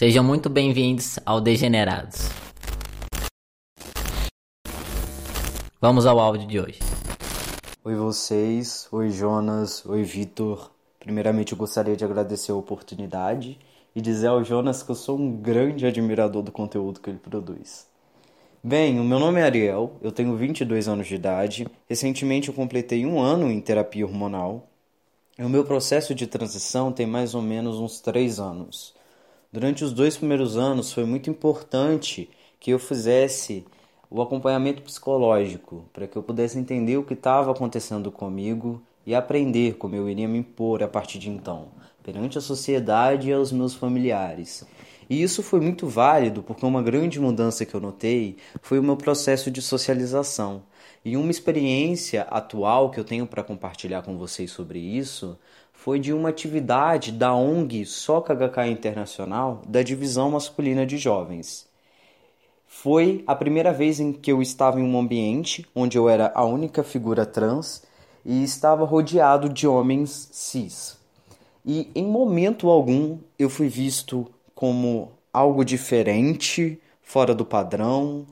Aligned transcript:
Sejam 0.00 0.24
muito 0.24 0.48
bem-vindos 0.48 1.18
ao 1.26 1.42
Degenerados. 1.42 2.30
Vamos 5.78 6.06
ao 6.06 6.18
áudio 6.18 6.48
de 6.48 6.58
hoje. 6.58 6.78
Oi 7.84 7.94
vocês, 7.94 8.88
oi 8.90 9.10
Jonas, 9.10 9.84
oi 9.84 10.02
Vitor. 10.02 10.70
Primeiramente 10.98 11.52
eu 11.52 11.58
gostaria 11.58 11.94
de 11.94 12.02
agradecer 12.02 12.50
a 12.50 12.54
oportunidade 12.54 13.58
e 13.94 14.00
dizer 14.00 14.28
ao 14.28 14.42
Jonas 14.42 14.82
que 14.82 14.90
eu 14.90 14.94
sou 14.94 15.18
um 15.18 15.36
grande 15.36 15.84
admirador 15.84 16.42
do 16.42 16.50
conteúdo 16.50 16.98
que 16.98 17.10
ele 17.10 17.18
produz. 17.18 17.86
Bem, 18.64 18.98
o 18.98 19.04
meu 19.04 19.18
nome 19.18 19.40
é 19.40 19.44
Ariel, 19.44 19.98
eu 20.00 20.10
tenho 20.10 20.34
22 20.34 20.88
anos 20.88 21.08
de 21.08 21.14
idade. 21.14 21.68
Recentemente 21.86 22.48
eu 22.48 22.54
completei 22.54 23.04
um 23.04 23.20
ano 23.20 23.50
em 23.50 23.60
terapia 23.60 24.06
hormonal. 24.06 24.66
E 25.38 25.44
o 25.44 25.48
meu 25.50 25.62
processo 25.62 26.14
de 26.14 26.26
transição 26.26 26.90
tem 26.90 27.06
mais 27.06 27.34
ou 27.34 27.42
menos 27.42 27.76
uns 27.76 28.00
3 28.00 28.40
anos. 28.40 28.98
Durante 29.52 29.82
os 29.82 29.92
dois 29.92 30.16
primeiros 30.16 30.56
anos 30.56 30.92
foi 30.92 31.04
muito 31.04 31.28
importante 31.28 32.30
que 32.60 32.70
eu 32.70 32.78
fizesse 32.78 33.64
o 34.08 34.22
acompanhamento 34.22 34.80
psicológico 34.80 35.84
para 35.92 36.06
que 36.06 36.16
eu 36.16 36.22
pudesse 36.22 36.56
entender 36.56 36.96
o 36.96 37.02
que 37.02 37.14
estava 37.14 37.50
acontecendo 37.50 38.12
comigo 38.12 38.80
e 39.04 39.12
aprender 39.12 39.74
como 39.74 39.96
eu 39.96 40.08
iria 40.08 40.28
me 40.28 40.38
impor 40.38 40.84
a 40.84 40.88
partir 40.88 41.18
de 41.18 41.28
então, 41.28 41.66
perante 42.00 42.38
a 42.38 42.40
sociedade 42.40 43.28
e 43.28 43.32
aos 43.32 43.50
meus 43.50 43.74
familiares. 43.74 44.64
E 45.08 45.20
isso 45.20 45.42
foi 45.42 45.58
muito 45.60 45.88
válido 45.88 46.44
porque 46.44 46.64
uma 46.64 46.80
grande 46.80 47.18
mudança 47.18 47.66
que 47.66 47.74
eu 47.74 47.80
notei 47.80 48.36
foi 48.62 48.78
o 48.78 48.82
meu 48.84 48.96
processo 48.96 49.50
de 49.50 49.60
socialização. 49.60 50.62
E 51.04 51.16
uma 51.16 51.30
experiência 51.30 52.22
atual 52.22 52.88
que 52.90 53.00
eu 53.00 53.04
tenho 53.04 53.26
para 53.26 53.42
compartilhar 53.42 54.02
com 54.02 54.16
vocês 54.16 54.52
sobre 54.52 54.78
isso 54.78 55.36
foi 55.82 55.98
de 55.98 56.12
uma 56.12 56.28
atividade 56.28 57.10
da 57.10 57.34
ONG 57.34 57.86
Soca 57.86 58.34
HK 58.34 58.70
Internacional 58.70 59.62
da 59.66 59.82
Divisão 59.82 60.30
Masculina 60.30 60.84
de 60.84 60.98
Jovens. 60.98 61.66
Foi 62.66 63.24
a 63.26 63.34
primeira 63.34 63.72
vez 63.72 63.98
em 63.98 64.12
que 64.12 64.30
eu 64.30 64.42
estava 64.42 64.78
em 64.78 64.82
um 64.82 64.98
ambiente 64.98 65.66
onde 65.74 65.96
eu 65.96 66.06
era 66.06 66.30
a 66.34 66.44
única 66.44 66.84
figura 66.84 67.24
trans 67.24 67.82
e 68.26 68.44
estava 68.44 68.84
rodeado 68.84 69.48
de 69.48 69.66
homens 69.66 70.28
cis. 70.32 70.98
E 71.64 71.90
em 71.94 72.04
momento 72.04 72.68
algum 72.68 73.16
eu 73.38 73.48
fui 73.48 73.68
visto 73.68 74.30
como 74.54 75.10
algo 75.32 75.64
diferente, 75.64 76.78
fora 77.00 77.34
do 77.34 77.46
padrão, 77.46 78.26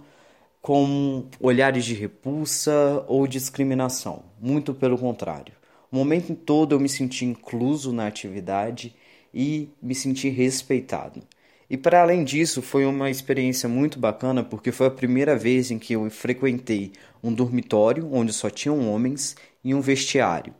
com 0.60 1.24
olhares 1.40 1.86
de 1.86 1.94
repulsa 1.94 3.02
ou 3.08 3.26
discriminação. 3.26 4.22
Muito 4.38 4.74
pelo 4.74 4.98
contrário. 4.98 5.57
O 5.90 5.96
momento 5.96 6.34
todo 6.34 6.74
eu 6.74 6.80
me 6.80 6.88
senti 6.88 7.24
incluso 7.24 7.92
na 7.92 8.06
atividade 8.06 8.94
e 9.32 9.68
me 9.80 9.94
senti 9.94 10.28
respeitado. 10.28 11.22
E 11.70 11.76
para 11.76 12.00
além 12.00 12.24
disso, 12.24 12.62
foi 12.62 12.86
uma 12.86 13.10
experiência 13.10 13.68
muito 13.68 13.98
bacana 13.98 14.42
porque 14.42 14.72
foi 14.72 14.86
a 14.86 14.90
primeira 14.90 15.36
vez 15.36 15.70
em 15.70 15.78
que 15.78 15.92
eu 15.94 16.08
frequentei 16.10 16.92
um 17.22 17.32
dormitório 17.32 18.08
onde 18.12 18.32
só 18.32 18.48
tinham 18.48 18.90
homens 18.90 19.36
e 19.62 19.74
um 19.74 19.80
vestiário. 19.80 20.54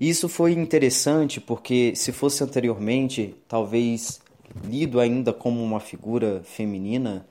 Isso 0.00 0.28
foi 0.28 0.52
interessante 0.52 1.40
porque 1.40 1.94
se 1.94 2.12
fosse 2.12 2.42
anteriormente, 2.44 3.34
talvez 3.48 4.20
lido 4.64 5.00
ainda 5.00 5.32
como 5.32 5.62
uma 5.62 5.80
figura 5.80 6.42
feminina, 6.44 7.26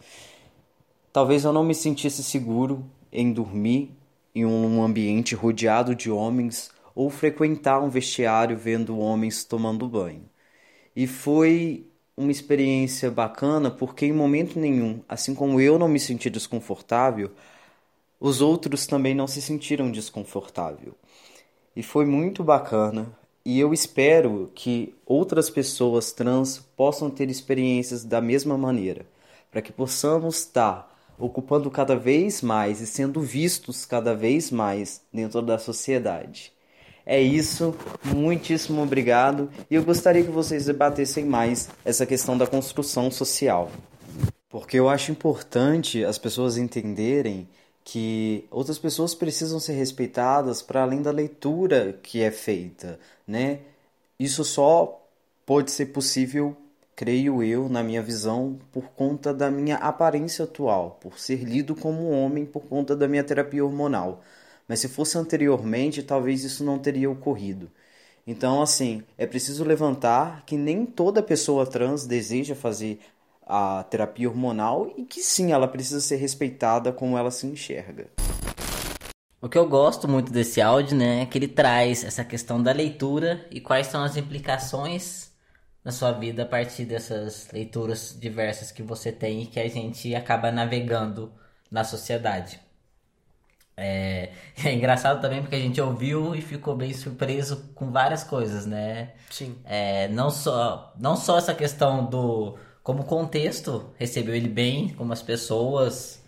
talvez 1.13 1.43
eu 1.43 1.53
não 1.53 1.63
me 1.63 1.75
sentisse 1.75 2.23
seguro 2.23 2.83
em 3.11 3.31
dormir 3.31 3.91
em 4.35 4.45
um 4.45 4.83
ambiente 4.83 5.33
rodeado 5.33 5.95
de 5.95 6.11
homens 6.11 6.69
ou 6.93 7.09
frequentar 7.09 7.81
um 7.81 7.89
vestiário 7.89 8.57
vendo 8.57 8.99
homens 8.99 9.43
tomando 9.45 9.87
banho. 9.87 10.29
E 10.95 11.07
foi 11.07 11.87
uma 12.15 12.31
experiência 12.31 13.09
bacana 13.09 13.71
porque 13.71 14.05
em 14.05 14.13
momento 14.13 14.59
nenhum, 14.59 15.01
assim 15.07 15.33
como 15.33 15.59
eu 15.59 15.79
não 15.79 15.87
me 15.87 15.99
senti 15.99 16.29
desconfortável, 16.29 17.31
os 18.19 18.41
outros 18.41 18.85
também 18.87 19.13
não 19.13 19.27
se 19.27 19.41
sentiram 19.41 19.91
desconfortável. 19.91 20.95
E 21.75 21.83
foi 21.83 22.05
muito 22.05 22.43
bacana. 22.43 23.11
E 23.43 23.59
eu 23.59 23.73
espero 23.73 24.51
que 24.55 24.95
outras 25.05 25.49
pessoas 25.49 26.11
trans 26.11 26.57
possam 26.75 27.09
ter 27.09 27.29
experiências 27.29 28.03
da 28.03 28.19
mesma 28.19 28.57
maneira, 28.57 29.05
para 29.51 29.61
que 29.61 29.71
possamos 29.71 30.39
estar 30.39 30.94
ocupando 31.17 31.71
cada 31.71 31.95
vez 31.95 32.41
mais 32.41 32.81
e 32.81 32.87
sendo 32.87 33.21
vistos 33.21 33.85
cada 33.85 34.13
vez 34.13 34.51
mais 34.51 35.01
dentro 35.13 35.41
da 35.41 35.57
sociedade. 35.57 36.53
É 37.05 37.21
isso, 37.21 37.75
muitíssimo 38.03 38.81
obrigado 38.81 39.49
e 39.69 39.75
eu 39.75 39.83
gostaria 39.83 40.23
que 40.23 40.31
vocês 40.31 40.65
debatessem 40.65 41.23
mais 41.23 41.69
essa 41.83 42.05
questão 42.05 42.35
da 42.35 42.47
construção 42.47 43.11
social. 43.11 43.71
Porque 44.49 44.79
eu 44.79 44.89
acho 44.89 45.11
importante 45.11 46.03
as 46.03 46.17
pessoas 46.17 46.57
entenderem 46.57 47.47
que 47.83 48.45
outras 48.49 48.79
pessoas 48.79 49.13
precisam 49.13 49.59
ser 49.59 49.73
respeitadas 49.73 50.63
para 50.63 50.81
além 50.81 51.03
da 51.03 51.11
leitura 51.11 51.99
que 52.01 52.23
é 52.23 52.31
feita, 52.31 52.99
né? 53.27 53.59
Isso 54.19 54.43
só 54.43 55.05
pode 55.45 55.69
ser 55.69 55.87
possível, 55.87 56.57
creio 56.95 57.43
eu, 57.43 57.67
na 57.67 57.83
minha 57.83 58.01
visão, 58.01 58.57
por 58.71 58.85
conta 58.91 59.33
da 59.33 59.51
minha 59.51 59.75
aparência 59.75 60.45
atual, 60.45 60.97
por 61.01 61.19
ser 61.19 61.43
lido 61.43 61.75
como 61.75 62.09
homem 62.09 62.45
por 62.45 62.63
conta 62.63 62.95
da 62.95 63.07
minha 63.07 63.23
terapia 63.23 63.65
hormonal. 63.65 64.21
Mas 64.67 64.79
se 64.79 64.87
fosse 64.87 65.17
anteriormente, 65.17 66.01
talvez 66.01 66.43
isso 66.43 66.63
não 66.63 66.79
teria 66.79 67.09
ocorrido. 67.11 67.69
Então, 68.25 68.61
assim, 68.61 69.03
é 69.17 69.27
preciso 69.27 69.63
levantar 69.63 70.43
que 70.45 70.57
nem 70.57 70.85
toda 70.85 71.21
pessoa 71.21 71.67
trans 71.67 72.07
deseja 72.07 72.55
fazer 72.55 72.99
a 73.45 73.83
terapia 73.83 74.27
hormonal 74.27 74.91
e 74.97 75.03
que 75.03 75.21
sim, 75.21 75.51
ela 75.51 75.67
precisa 75.67 76.01
ser 76.01 76.15
respeitada 76.15 76.91
como 76.91 77.17
ela 77.17 77.29
se 77.29 77.45
enxerga. 77.45 78.07
O 79.39 79.47
que 79.47 79.57
eu 79.57 79.69
gosto 79.69 80.07
muito 80.07 80.31
desse 80.31 80.59
áudio, 80.59 80.97
né, 80.97 81.21
é 81.21 81.25
que 81.27 81.37
ele 81.37 81.47
traz 81.47 82.03
essa 82.03 82.23
questão 82.23 82.63
da 82.63 82.71
leitura 82.71 83.45
e 83.51 83.61
quais 83.61 83.85
são 83.87 84.03
as 84.03 84.17
implicações 84.17 85.34
na 85.85 85.91
sua 85.91 86.11
vida 86.11 86.41
a 86.41 86.45
partir 86.47 86.83
dessas 86.83 87.47
leituras 87.53 88.17
diversas 88.19 88.71
que 88.71 88.81
você 88.81 89.11
tem 89.11 89.43
e 89.43 89.45
que 89.45 89.59
a 89.59 89.69
gente 89.69 90.15
acaba 90.15 90.51
navegando 90.51 91.31
na 91.69 91.83
sociedade. 91.83 92.59
É, 93.77 94.31
é, 94.65 94.73
engraçado 94.73 95.21
também 95.21 95.41
porque 95.41 95.55
a 95.55 95.59
gente 95.59 95.79
ouviu 95.79 96.33
e 96.33 96.41
ficou 96.41 96.75
bem 96.75 96.91
surpreso 96.91 97.71
com 97.75 97.91
várias 97.91 98.23
coisas, 98.23 98.65
né? 98.65 99.13
Sim. 99.29 99.55
É, 99.63 100.07
não, 100.07 100.31
só, 100.31 100.91
não 100.97 101.15
só 101.15 101.37
essa 101.37 101.53
questão 101.53 102.05
do 102.05 102.57
como 102.81 103.03
contexto 103.03 103.93
recebeu 103.97 104.35
ele 104.35 104.49
bem, 104.49 104.89
como 104.89 105.13
as 105.13 105.21
pessoas 105.21 106.23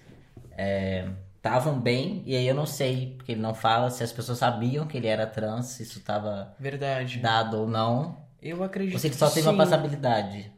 estavam 1.36 1.78
é, 1.78 1.82
bem, 1.82 2.24
e 2.26 2.36
aí 2.36 2.48
eu 2.48 2.56
não 2.56 2.66
sei, 2.66 3.16
porque 3.16 3.32
ele 3.32 3.42
não 3.42 3.54
fala 3.54 3.90
se 3.90 4.04
as 4.04 4.12
pessoas 4.12 4.38
sabiam 4.40 4.86
que 4.86 4.98
ele 4.98 5.08
era 5.08 5.26
trans, 5.26 5.68
se 5.68 5.84
isso 5.84 6.00
estava 6.00 6.56
Verdade. 6.60 7.20
dado 7.20 7.58
ou 7.60 7.68
não. 7.68 8.27
Eu 8.50 8.64
acredito 8.64 9.04
ele 9.06 9.14
só 9.14 9.30
teve 9.30 9.48
uma 9.48 9.58
passabilidade. 9.58 10.52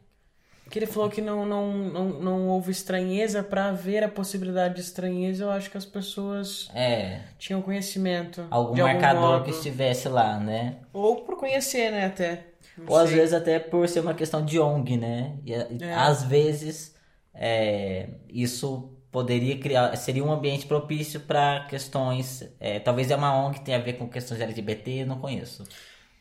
Que 0.70 0.78
ele 0.78 0.86
falou 0.86 1.10
que 1.10 1.20
não, 1.20 1.44
não, 1.44 1.72
não, 1.76 2.04
não 2.20 2.48
houve 2.48 2.70
estranheza 2.70 3.42
para 3.42 3.72
ver 3.72 4.04
a 4.04 4.08
possibilidade 4.08 4.74
de 4.76 4.80
estranheza. 4.80 5.42
Eu 5.44 5.50
acho 5.50 5.68
que 5.68 5.76
as 5.76 5.84
pessoas 5.84 6.70
É, 6.72 7.22
tinham 7.38 7.60
conhecimento. 7.60 8.46
algum 8.50 8.74
de 8.74 8.82
marcador 8.82 9.20
modo. 9.40 9.44
que 9.44 9.50
estivesse 9.50 10.08
lá, 10.08 10.38
né? 10.38 10.76
Ou 10.92 11.24
por 11.24 11.36
conhecer, 11.36 11.90
né, 11.90 12.06
até. 12.06 12.46
Não 12.78 12.86
Ou 12.88 12.96
às 12.96 13.08
sei. 13.08 13.18
vezes 13.18 13.34
até 13.34 13.58
por 13.58 13.88
ser 13.88 13.98
uma 14.00 14.14
questão 14.14 14.44
de 14.44 14.60
ONG, 14.60 14.96
né? 14.96 15.36
E, 15.44 15.52
e 15.52 15.84
É. 15.84 15.92
às 15.94 16.22
vezes 16.22 16.94
é, 17.34 18.08
isso 18.28 18.96
poderia 19.10 19.58
criar, 19.58 19.96
seria 19.96 20.22
um 20.24 20.30
ambiente 20.30 20.66
propício 20.66 21.18
para 21.20 21.66
questões. 21.68 22.44
é, 22.60 22.78
talvez 22.78 23.10
é 23.10 23.16
uma 23.16 23.34
ONG 23.44 23.58
que 23.58 23.64
tenha 23.64 23.78
a 23.78 23.80
ver 23.80 23.94
com 23.94 24.08
questões 24.08 24.40
LGBT, 24.40 25.04
não 25.04 25.18
conheço. 25.18 25.64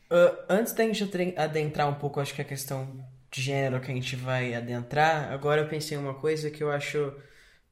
Ah, 0.10 0.46
antes 0.50 0.74
da 0.74 0.84
gente 0.84 1.04
adentrar 1.38 1.88
um 1.88 1.96
pouco, 1.96 2.20
acho 2.20 2.34
que 2.34 2.42
a 2.42 2.46
questão 2.46 3.06
de 3.32 3.42
gênero 3.42 3.80
que 3.80 3.92
a 3.92 3.94
gente 3.94 4.16
vai 4.16 4.56
adentrar, 4.56 5.32
agora 5.32 5.62
eu 5.62 5.68
pensei 5.68 5.98
em 5.98 6.02
uma 6.02 6.16
coisa 6.16 6.50
que 6.50 6.64
eu 6.64 6.72
acho 6.72 7.14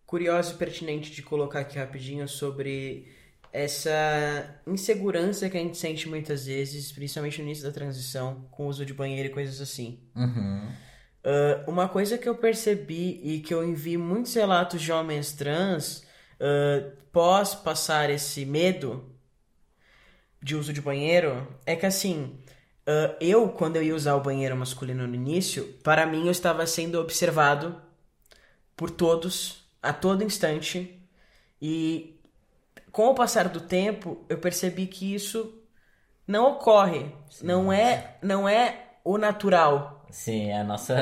curiosa 0.05 0.53
e 0.53 0.57
pertinente 0.57 1.11
de 1.11 1.21
colocar 1.23 1.61
aqui 1.61 1.77
rapidinho 1.79 2.27
sobre 2.27 3.11
essa 3.51 4.61
insegurança 4.67 5.49
que 5.49 5.57
a 5.57 5.59
gente 5.59 5.77
sente 5.77 6.07
muitas 6.07 6.45
vezes, 6.45 6.91
principalmente 6.91 7.39
no 7.39 7.45
início 7.45 7.63
da 7.63 7.71
transição, 7.71 8.47
com 8.51 8.65
o 8.65 8.67
uso 8.67 8.85
de 8.85 8.93
banheiro 8.93 9.29
e 9.29 9.31
coisas 9.31 9.59
assim. 9.59 9.99
Uhum. 10.15 10.69
Ah, 11.23 11.63
uma 11.67 11.89
coisa 11.89 12.17
que 12.17 12.29
eu 12.29 12.35
percebi 12.35 13.19
e 13.23 13.39
que 13.39 13.53
eu 13.53 13.67
envi 13.67 13.97
muitos 13.97 14.33
relatos 14.33 14.81
de 14.81 14.91
homens 14.91 15.33
trans 15.33 16.05
ah, 16.39 16.91
pós 17.11 17.55
passar 17.55 18.09
esse 18.09 18.45
medo 18.45 19.16
de 20.41 20.55
uso 20.55 20.71
de 20.73 20.81
banheiro 20.81 21.47
é 21.65 21.75
que 21.75 21.85
assim, 21.85 22.37
ah, 22.85 23.15
eu 23.19 23.49
quando 23.49 23.75
eu 23.75 23.83
ia 23.83 23.95
usar 23.95 24.15
o 24.15 24.21
banheiro 24.21 24.55
masculino 24.55 25.05
no 25.05 25.15
início, 25.15 25.65
para 25.83 26.05
mim 26.05 26.25
eu 26.25 26.31
estava 26.31 26.65
sendo 26.65 26.99
observado 26.99 27.81
por 28.75 28.89
todos 28.89 29.67
a 29.81 29.91
todo 29.93 30.23
instante 30.23 30.99
e 31.61 32.19
com 32.91 33.07
o 33.07 33.15
passar 33.15 33.49
do 33.49 33.61
tempo 33.61 34.25
eu 34.29 34.37
percebi 34.37 34.87
que 34.87 35.13
isso 35.13 35.61
não 36.27 36.51
ocorre, 36.51 37.11
não 37.41 37.71
é 37.71 38.17
não 38.21 38.47
é 38.47 38.85
o 39.03 39.17
natural 39.17 39.97
Sim, 40.09 40.49
é 40.49 40.59
a 40.59 40.63
nossa. 40.63 40.95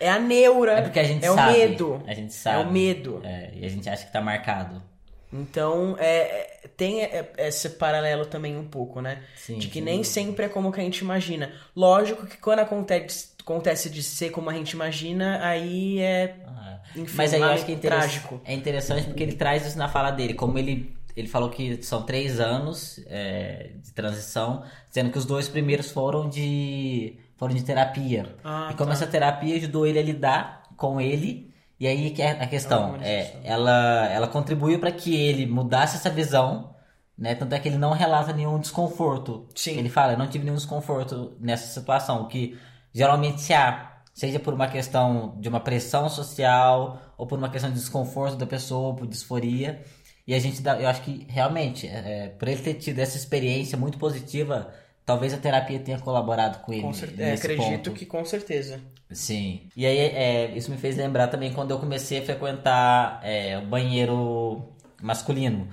É 0.00 0.08
a 0.08 0.18
neura. 0.18 0.78
É 0.78 0.82
porque 0.82 0.98
a 0.98 1.04
gente 1.04 1.24
é 1.24 1.28
sabe. 1.28 1.52
o 1.52 1.52
medo. 1.52 2.02
A 2.06 2.14
gente 2.14 2.32
sabe. 2.32 2.56
É 2.56 2.66
o 2.66 2.72
medo. 2.72 3.20
É, 3.22 3.50
e 3.54 3.66
a 3.66 3.68
gente 3.68 3.88
acha 3.88 4.06
que 4.06 4.10
tá 4.12 4.20
marcado. 4.20 4.82
Então, 5.32 5.96
é, 5.98 6.60
é- 6.64 6.68
tem 6.76 7.02
é- 7.02 7.32
esse 7.38 7.70
paralelo 7.70 8.26
também 8.26 8.56
um 8.56 8.66
pouco, 8.66 9.00
né? 9.00 9.22
Sim, 9.36 9.58
de 9.58 9.68
que 9.68 9.74
sem 9.74 9.82
nem 9.82 10.02
sempre 10.04 10.46
é 10.46 10.48
como 10.48 10.72
que 10.72 10.80
a 10.80 10.82
gente 10.84 10.98
imagina. 10.98 11.52
Lógico 11.74 12.26
que 12.26 12.36
quando 12.36 12.60
acontece, 12.60 13.28
acontece 13.40 13.88
de 13.90 14.02
ser 14.02 14.30
como 14.30 14.50
a 14.50 14.54
gente 14.54 14.70
imagina, 14.72 15.38
aí 15.44 16.00
é. 16.00 16.36
Ah, 16.46 16.80
Enfim, 16.96 17.16
Mas 17.16 17.32
aí 17.32 17.40
eu 17.40 17.46
acho 17.46 17.64
que 17.64 17.72
é, 17.72 17.74
é 17.76 17.78
trágico. 17.78 18.40
é 18.44 18.54
interessante 18.54 19.06
porque 19.06 19.22
ele 19.22 19.34
traz 19.36 19.64
isso 19.66 19.78
na 19.78 19.88
fala 19.88 20.10
dele. 20.10 20.34
Como 20.34 20.58
ele, 20.58 20.96
ele 21.16 21.28
falou 21.28 21.48
que 21.50 21.80
são 21.82 22.02
três 22.02 22.40
anos 22.40 23.00
é, 23.06 23.70
de 23.82 23.92
transição, 23.92 24.64
sendo 24.90 25.10
que 25.10 25.18
os 25.18 25.24
dois 25.24 25.48
primeiros 25.48 25.90
foram 25.92 26.28
de, 26.28 27.16
foram 27.36 27.54
de 27.54 27.62
terapia. 27.62 28.34
Ah, 28.42 28.70
e 28.72 28.74
como 28.74 28.88
tá. 28.88 28.94
essa 28.94 29.06
terapia 29.06 29.54
ajudou 29.56 29.86
ele 29.86 29.98
a 29.98 30.02
lidar 30.02 30.62
com 30.76 31.00
ele. 31.00 31.49
E 31.80 31.86
aí 31.86 32.10
que 32.10 32.20
é 32.20 32.32
a 32.32 32.46
questão. 32.46 32.96
É, 33.00 33.22
discussão. 33.22 33.40
ela, 33.42 34.06
ela 34.08 34.28
contribuiu 34.28 34.78
para 34.78 34.92
que 34.92 35.16
ele 35.16 35.46
mudasse 35.46 35.96
essa 35.96 36.10
visão. 36.10 36.74
Né? 37.16 37.34
Tanto 37.34 37.54
é 37.54 37.58
que 37.58 37.68
ele 37.68 37.78
não 37.78 37.92
relata 37.92 38.34
nenhum 38.34 38.58
desconforto. 38.58 39.48
Sim. 39.54 39.78
Ele 39.78 39.88
fala, 39.88 40.12
eu 40.12 40.18
não 40.18 40.28
tive 40.28 40.44
nenhum 40.44 40.56
desconforto 40.56 41.36
nessa 41.40 41.66
situação. 41.66 42.28
Que 42.28 42.58
geralmente 42.92 43.40
se 43.40 43.54
há, 43.54 44.02
seja 44.12 44.38
por 44.38 44.52
uma 44.52 44.68
questão 44.68 45.34
de 45.40 45.48
uma 45.48 45.60
pressão 45.60 46.10
social, 46.10 47.00
ou 47.16 47.26
por 47.26 47.38
uma 47.38 47.48
questão 47.48 47.70
de 47.70 47.76
desconforto 47.76 48.36
da 48.36 48.46
pessoa, 48.46 48.94
por 48.94 49.06
disforia. 49.06 49.82
E 50.26 50.34
a 50.34 50.38
gente 50.38 50.60
dá, 50.60 50.78
eu 50.78 50.86
acho 50.86 51.00
que 51.00 51.26
realmente, 51.30 51.86
é, 51.86 52.24
é, 52.24 52.28
por 52.28 52.46
ele 52.46 52.60
ter 52.60 52.74
tido 52.74 52.98
essa 52.98 53.16
experiência 53.16 53.78
muito 53.78 53.98
positiva, 53.98 54.72
talvez 55.10 55.34
a 55.34 55.38
terapia 55.38 55.80
tenha 55.80 55.98
colaborado 55.98 56.60
com 56.60 56.72
ele. 56.72 56.82
Com 56.82 56.92
cer- 56.92 57.12
é, 57.18 57.32
acredito 57.32 57.90
ponto. 57.90 57.92
que 57.92 58.06
com 58.06 58.24
certeza. 58.24 58.80
Sim. 59.10 59.62
E 59.76 59.84
aí, 59.84 59.98
é, 59.98 60.52
isso 60.56 60.70
me 60.70 60.76
fez 60.76 60.96
lembrar 60.96 61.26
também 61.26 61.52
quando 61.52 61.72
eu 61.72 61.80
comecei 61.80 62.18
a 62.20 62.22
frequentar 62.22 63.20
é, 63.24 63.58
o 63.58 63.62
banheiro 63.66 64.62
masculino. 65.02 65.66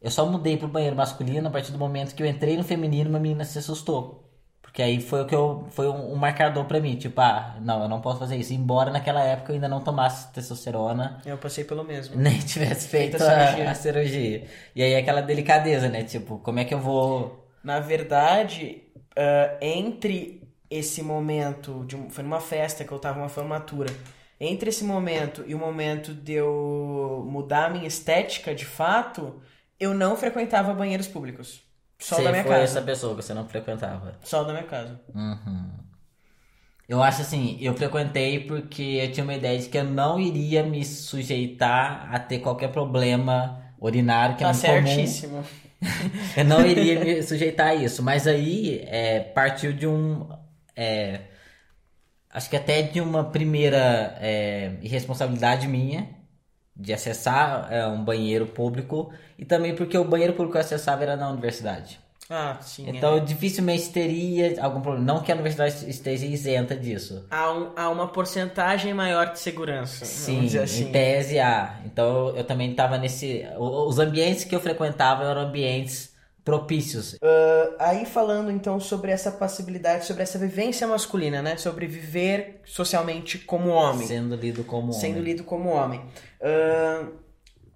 Eu 0.00 0.10
só 0.10 0.26
mudei 0.26 0.58
pro 0.58 0.68
banheiro 0.68 0.94
masculino 0.94 1.48
a 1.48 1.50
partir 1.50 1.72
do 1.72 1.78
momento 1.78 2.14
que 2.14 2.22
eu 2.22 2.26
entrei 2.26 2.54
no 2.54 2.64
feminino 2.64 3.08
e 3.08 3.12
uma 3.12 3.18
menina 3.18 3.44
se 3.46 3.58
assustou. 3.58 4.18
Porque 4.60 4.82
aí 4.82 5.00
foi 5.00 5.22
o 5.22 5.26
que 5.26 5.34
eu. 5.34 5.66
Foi 5.70 5.88
um, 5.88 6.12
um 6.12 6.16
marcador 6.16 6.64
pra 6.66 6.80
mim. 6.80 6.96
Tipo, 6.96 7.20
ah, 7.20 7.56
não, 7.60 7.82
eu 7.82 7.88
não 7.88 8.00
posso 8.00 8.18
fazer 8.18 8.36
isso. 8.36 8.52
Embora 8.52 8.90
naquela 8.90 9.22
época 9.22 9.52
eu 9.52 9.54
ainda 9.54 9.68
não 9.68 9.80
tomasse 9.80 10.32
testosterona, 10.32 11.18
Eu 11.24 11.36
passei 11.38 11.64
pelo 11.64 11.84
mesmo. 11.84 12.16
nem 12.20 12.38
tivesse 12.38 12.88
feito 12.88 13.16
a, 13.16 13.18
cirurgia. 13.18 13.70
a 13.70 13.74
cirurgia. 13.74 14.44
E 14.74 14.82
aí 14.82 14.96
aquela 14.96 15.20
delicadeza, 15.22 15.88
né? 15.88 16.04
Tipo, 16.04 16.38
como 16.38 16.58
é 16.58 16.64
que 16.64 16.74
eu 16.74 16.80
vou. 16.80 17.41
Na 17.62 17.80
verdade, 17.80 18.82
ah, 19.16 19.56
entre 19.60 20.42
esse 20.70 21.02
momento, 21.02 21.84
de 21.86 21.96
um- 21.96 22.08
foi 22.10 22.24
numa 22.24 22.40
festa 22.40 22.84
que 22.84 22.92
eu 22.92 22.98
tava 22.98 23.18
numa 23.18 23.28
formatura, 23.28 23.90
entre 24.40 24.70
esse 24.70 24.84
momento 24.84 25.44
e 25.46 25.54
o 25.54 25.58
momento 25.58 26.12
de 26.14 26.32
eu 26.32 27.24
mudar 27.30 27.66
a 27.66 27.70
minha 27.70 27.86
estética 27.86 28.54
de 28.54 28.64
fato, 28.64 29.40
eu 29.78 29.94
não 29.94 30.16
frequentava 30.16 30.72
banheiros 30.74 31.06
públicos. 31.06 31.62
Só 31.98 32.16
você 32.16 32.24
da 32.24 32.30
minha 32.32 32.42
foi 32.42 32.50
casa. 32.52 32.64
essa 32.64 32.82
pessoa 32.82 33.14
que 33.14 33.22
você 33.22 33.34
não 33.34 33.46
frequentava. 33.48 34.18
Só 34.24 34.42
da 34.42 34.52
minha 34.52 34.64
casa. 34.64 35.00
Uhum. 35.14 35.70
Eu 36.88 37.02
acho 37.02 37.22
assim, 37.22 37.56
eu 37.60 37.74
frequentei 37.76 38.40
porque 38.40 38.82
eu 39.02 39.12
tinha 39.12 39.22
uma 39.24 39.34
ideia 39.34 39.58
de 39.58 39.68
que 39.68 39.78
eu 39.78 39.84
não 39.84 40.18
iria 40.18 40.62
me 40.64 40.84
sujeitar 40.84 42.12
a 42.12 42.18
ter 42.18 42.40
qualquer 42.40 42.72
problema 42.72 43.62
urinário, 43.80 44.36
que 44.36 44.42
é 44.42 44.46
Tá 44.46 44.52
muito 44.52 44.66
comum. 44.66 44.84
certíssimo. 44.84 45.44
Eu 46.36 46.44
não 46.44 46.64
iria 46.66 47.00
me 47.00 47.22
sujeitar 47.22 47.68
a 47.68 47.74
isso. 47.74 48.02
Mas 48.02 48.26
aí 48.26 48.80
é, 48.86 49.20
partiu 49.20 49.72
de 49.72 49.86
um. 49.86 50.28
é, 50.76 51.20
acho 52.30 52.48
que 52.48 52.56
até 52.56 52.82
de 52.82 53.00
uma 53.00 53.30
primeira 53.30 54.16
é, 54.20 54.72
irresponsabilidade 54.82 55.66
minha 55.68 56.08
de 56.74 56.92
acessar 56.92 57.70
é, 57.72 57.86
um 57.86 58.02
banheiro 58.04 58.46
público 58.46 59.12
e 59.38 59.44
também 59.44 59.74
porque 59.74 59.96
o 59.98 60.04
banheiro 60.04 60.32
público 60.32 60.52
que 60.52 60.58
eu 60.58 60.62
acessava 60.62 61.02
era 61.02 61.16
na 61.16 61.28
universidade. 61.30 62.00
Ah, 62.34 62.58
sim. 62.62 62.86
é. 62.86 62.90
Então, 62.96 63.22
dificilmente 63.22 63.90
teria 63.90 64.62
algum 64.64 64.80
problema. 64.80 65.04
Não 65.04 65.22
que 65.22 65.30
a 65.30 65.34
universidade 65.34 65.88
esteja 65.90 66.24
isenta 66.24 66.74
disso. 66.74 67.26
Há, 67.30 67.52
um- 67.52 67.72
há 67.76 67.90
uma 67.90 68.08
porcentagem 68.08 68.94
maior 68.94 69.32
de 69.32 69.38
segurança. 69.38 70.04
Sim, 70.06 70.36
vamos 70.36 70.46
dizer 70.52 70.62
assim. 70.62 70.84
em 70.88 70.92
tese 70.92 71.38
há. 71.38 71.80
Então, 71.84 72.34
eu, 72.34 72.42
também 72.44 72.70
estava 72.70 72.96
nesse... 72.96 73.44
Os 73.58 73.98
ambientes 73.98 74.44
que 74.44 74.54
eu 74.54 74.60
frequentava 74.60 75.24
eram 75.24 75.42
ambientes 75.42 76.10
propícios. 76.44 77.16
Aí 77.78 78.04
falando 78.06 78.50
então 78.50 78.80
sobre 78.80 79.10
essa 79.12 79.30
passibilidade, 79.30 80.06
sobre 80.06 80.22
essa 80.22 80.38
vivência 80.38 80.86
masculina, 80.86 81.42
né? 81.42 81.56
Sobre 81.56 81.86
viver 81.86 82.60
socialmente 82.64 83.38
como 83.38 83.68
homem. 83.70 84.06
Sendo 84.06 84.34
lido 84.36 84.64
como 84.64 84.92
sendo 84.92 85.12
homem. 85.18 85.22
lido 85.24 85.44
como 85.44 85.68
homem. 85.68 86.00
Ahn, 86.42 87.08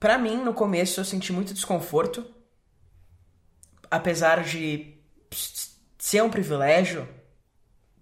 pra 0.01 0.19
mim, 0.19 0.37
no 0.43 0.53
começo, 0.55 0.99
eu 1.01 1.05
senti 1.05 1.33
muito 1.33 1.53
desconforto. 1.55 2.25
Apesar 3.91 4.43
de 4.43 4.95
ser 5.99 6.23
um 6.23 6.31
privilégio, 6.31 7.09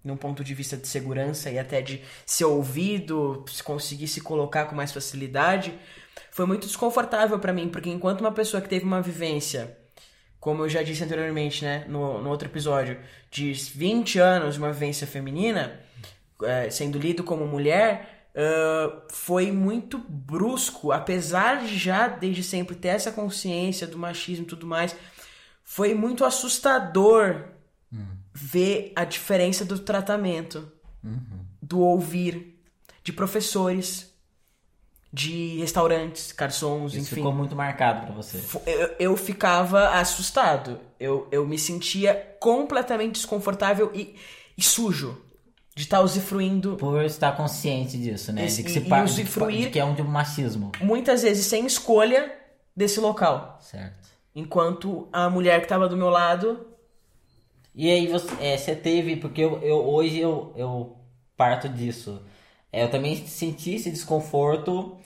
num 0.03 0.15
ponto 0.17 0.43
de 0.43 0.53
vista 0.53 0.77
de 0.77 0.87
segurança 0.87 1.49
e 1.49 1.57
até 1.57 1.81
de 1.81 2.03
ser 2.25 2.45
ouvido, 2.45 3.43
se 3.49 3.63
conseguir 3.63 4.07
se 4.07 4.21
colocar 4.21 4.65
com 4.65 4.75
mais 4.75 4.91
facilidade, 4.91 5.77
foi 6.31 6.45
muito 6.45 6.67
desconfortável 6.67 7.39
pra 7.39 7.53
mim, 7.53 7.69
porque 7.69 7.89
enquanto 7.89 8.21
uma 8.21 8.31
pessoa 8.31 8.61
que 8.61 8.69
teve 8.69 8.85
uma 8.85 9.01
vivência, 9.01 9.77
como 10.39 10.63
eu 10.63 10.69
já 10.69 10.83
disse 10.83 11.03
anteriormente, 11.03 11.63
né, 11.63 11.85
no, 11.87 12.21
no 12.21 12.29
outro 12.29 12.47
episódio, 12.47 12.99
de 13.31 13.51
20 13.51 14.19
anos 14.19 14.53
de 14.53 14.59
uma 14.59 14.71
vivência 14.71 15.07
feminina, 15.07 15.79
eh, 16.43 16.69
sendo 16.69 16.99
lido 16.99 17.23
como 17.23 17.47
mulher, 17.47 18.15
ah, 18.35 19.01
foi 19.09 19.51
muito 19.51 19.97
brusco, 19.97 20.91
apesar 20.91 21.63
de 21.63 21.77
já 21.77 22.07
desde 22.07 22.43
sempre 22.43 22.75
ter 22.75 22.89
essa 22.89 23.11
consciência 23.11 23.87
do 23.87 23.97
machismo 23.97 24.43
e 24.43 24.47
tudo 24.47 24.67
mais, 24.67 24.95
foi 25.65 25.93
muito 25.93 26.23
assustador 26.23 27.43
ver 28.33 28.93
a 28.95 29.03
diferença 29.03 29.65
do 29.65 29.77
tratamento, 29.79 30.71
do 31.61 31.79
ouvir, 31.79 32.61
de 33.03 33.11
professores, 33.11 34.13
de 35.11 35.57
restaurantes, 35.59 36.31
garçons, 36.33 36.91
Isso 36.93 37.03
enfim. 37.03 37.15
ficou 37.15 37.31
muito 37.31 37.55
marcado 37.55 38.05
pra 38.05 38.13
você. 38.15 38.41
Eu, 38.65 38.95
eu 38.99 39.17
ficava 39.17 39.89
assustado. 39.99 40.79
Eu, 40.99 41.27
eu 41.31 41.45
me 41.47 41.57
sentia 41.57 42.35
completamente 42.39 43.13
desconfortável 43.13 43.91
e, 43.93 44.15
e 44.57 44.61
sujo 44.61 45.21
de 45.73 45.83
estar 45.83 46.01
usufruindo 46.01 46.75
Por 46.77 47.01
estar 47.03 47.31
consciente 47.35 47.97
disso, 47.97 48.31
né? 48.33 48.45
Esse- 48.45 48.57
de 48.57 48.63
que 48.63 48.69
se 48.73 48.79
e- 48.79 48.85
e 48.85 48.89
pa- 48.89 49.03
de 49.03 49.13
que, 49.15 49.21
usufruir- 49.21 49.65
de 49.65 49.69
que 49.71 49.79
é 49.79 49.85
um 49.85 49.93
de 49.95 50.01
um 50.01 50.05
machismo. 50.07 50.71
muitas 50.81 51.21
vezes 51.23 51.45
sem 51.45 51.65
escolha 51.65 52.33
desse 52.75 52.99
local. 52.99 53.57
Certo. 53.61 54.09
Enquanto 54.35 55.07
a 55.11 55.29
mulher 55.29 55.59
que 55.59 55.65
estava 55.65 55.89
do 55.89 55.97
meu 55.97 56.09
lado. 56.09 56.67
E 57.73 57.89
aí 57.91 58.07
você, 58.07 58.27
é, 58.43 58.57
você 58.57 58.75
teve, 58.75 59.17
porque 59.17 59.41
eu, 59.41 59.61
eu- 59.61 59.85
hoje 59.85 60.19
eu, 60.19 60.53
eu 60.55 60.97
parto 61.35 61.67
disso. 61.69 62.21
É, 62.71 62.83
eu 62.83 62.89
também 62.91 63.15
senti 63.27 63.71
esse 63.75 63.91
desconforto, 63.91 64.97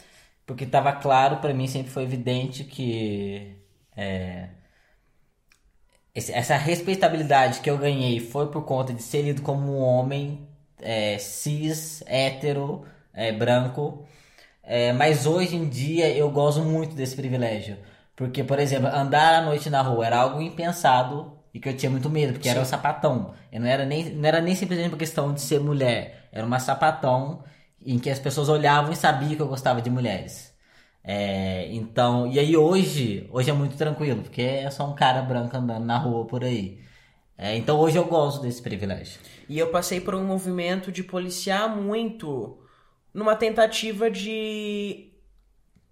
porque 0.45 0.63
estava 0.65 0.91
claro 0.93 1.37
para 1.37 1.53
mim, 1.53 1.67
sempre 1.67 1.91
foi 1.91 2.03
evidente 2.03 2.63
que 2.63 3.55
é, 3.95 4.49
essa 6.15 6.55
respeitabilidade 6.57 7.61
que 7.61 7.69
eu 7.69 7.77
ganhei 7.77 8.19
foi 8.19 8.47
por 8.51 8.63
conta 8.65 8.93
de 8.93 9.01
ser 9.01 9.21
lido 9.21 9.41
como 9.41 9.71
um 9.77 9.79
homem 9.81 10.47
é, 10.81 11.17
cis, 11.17 12.03
hétero, 12.07 12.85
é, 13.13 13.31
branco. 13.31 14.05
É, 14.63 14.93
mas 14.93 15.25
hoje 15.25 15.55
em 15.55 15.69
dia 15.69 16.09
eu 16.15 16.29
gosto 16.31 16.61
muito 16.63 16.95
desse 16.95 17.15
privilégio. 17.15 17.77
Porque, 18.19 18.43
por 18.43 18.59
exemplo, 18.59 18.89
andar 18.89 19.33
à 19.35 19.41
noite 19.41 19.69
na 19.69 19.81
rua 19.81 20.05
era 20.05 20.17
algo 20.17 20.41
impensado 20.41 21.39
e 21.53 21.59
que 21.59 21.69
eu 21.69 21.77
tinha 21.77 21.89
muito 21.89 22.09
medo, 22.09 22.33
porque 22.33 22.49
era 22.49 22.59
um 22.59 22.65
sapatão. 22.65 23.33
Eu 23.49 23.61
não 23.61 23.67
era 23.67 23.85
nem, 23.85 24.09
não 24.09 24.27
era 24.27 24.41
nem 24.41 24.53
simplesmente 24.55 24.89
uma 24.89 24.97
questão 24.97 25.33
de 25.33 25.39
ser 25.39 25.61
mulher. 25.61 26.27
Era 26.29 26.45
uma 26.45 26.59
sapatão 26.59 27.45
em 27.81 27.97
que 27.97 28.09
as 28.09 28.19
pessoas 28.19 28.49
olhavam 28.49 28.91
e 28.91 28.95
sabiam 28.97 29.35
que 29.37 29.41
eu 29.41 29.47
gostava 29.47 29.81
de 29.81 29.89
mulheres. 29.89 30.53
É, 31.01 31.69
então, 31.71 32.27
e 32.27 32.37
aí 32.37 32.57
hoje, 32.57 33.25
hoje 33.31 33.51
é 33.51 33.53
muito 33.53 33.77
tranquilo, 33.77 34.21
porque 34.21 34.41
é 34.41 34.69
só 34.69 34.85
um 34.85 34.93
cara 34.93 35.21
branco 35.21 35.55
andando 35.55 35.85
na 35.85 35.97
rua 35.97 36.25
por 36.25 36.43
aí. 36.43 36.77
É, 37.37 37.55
então 37.55 37.79
hoje 37.79 37.95
eu 37.95 38.03
gosto 38.03 38.41
desse 38.41 38.61
privilégio. 38.61 39.17
E 39.47 39.57
eu 39.57 39.71
passei 39.71 40.01
por 40.01 40.13
um 40.13 40.25
movimento 40.25 40.91
de 40.91 41.05
policiar 41.05 41.73
muito 41.73 42.59
numa 43.13 43.37
tentativa 43.37 44.11
de 44.11 45.13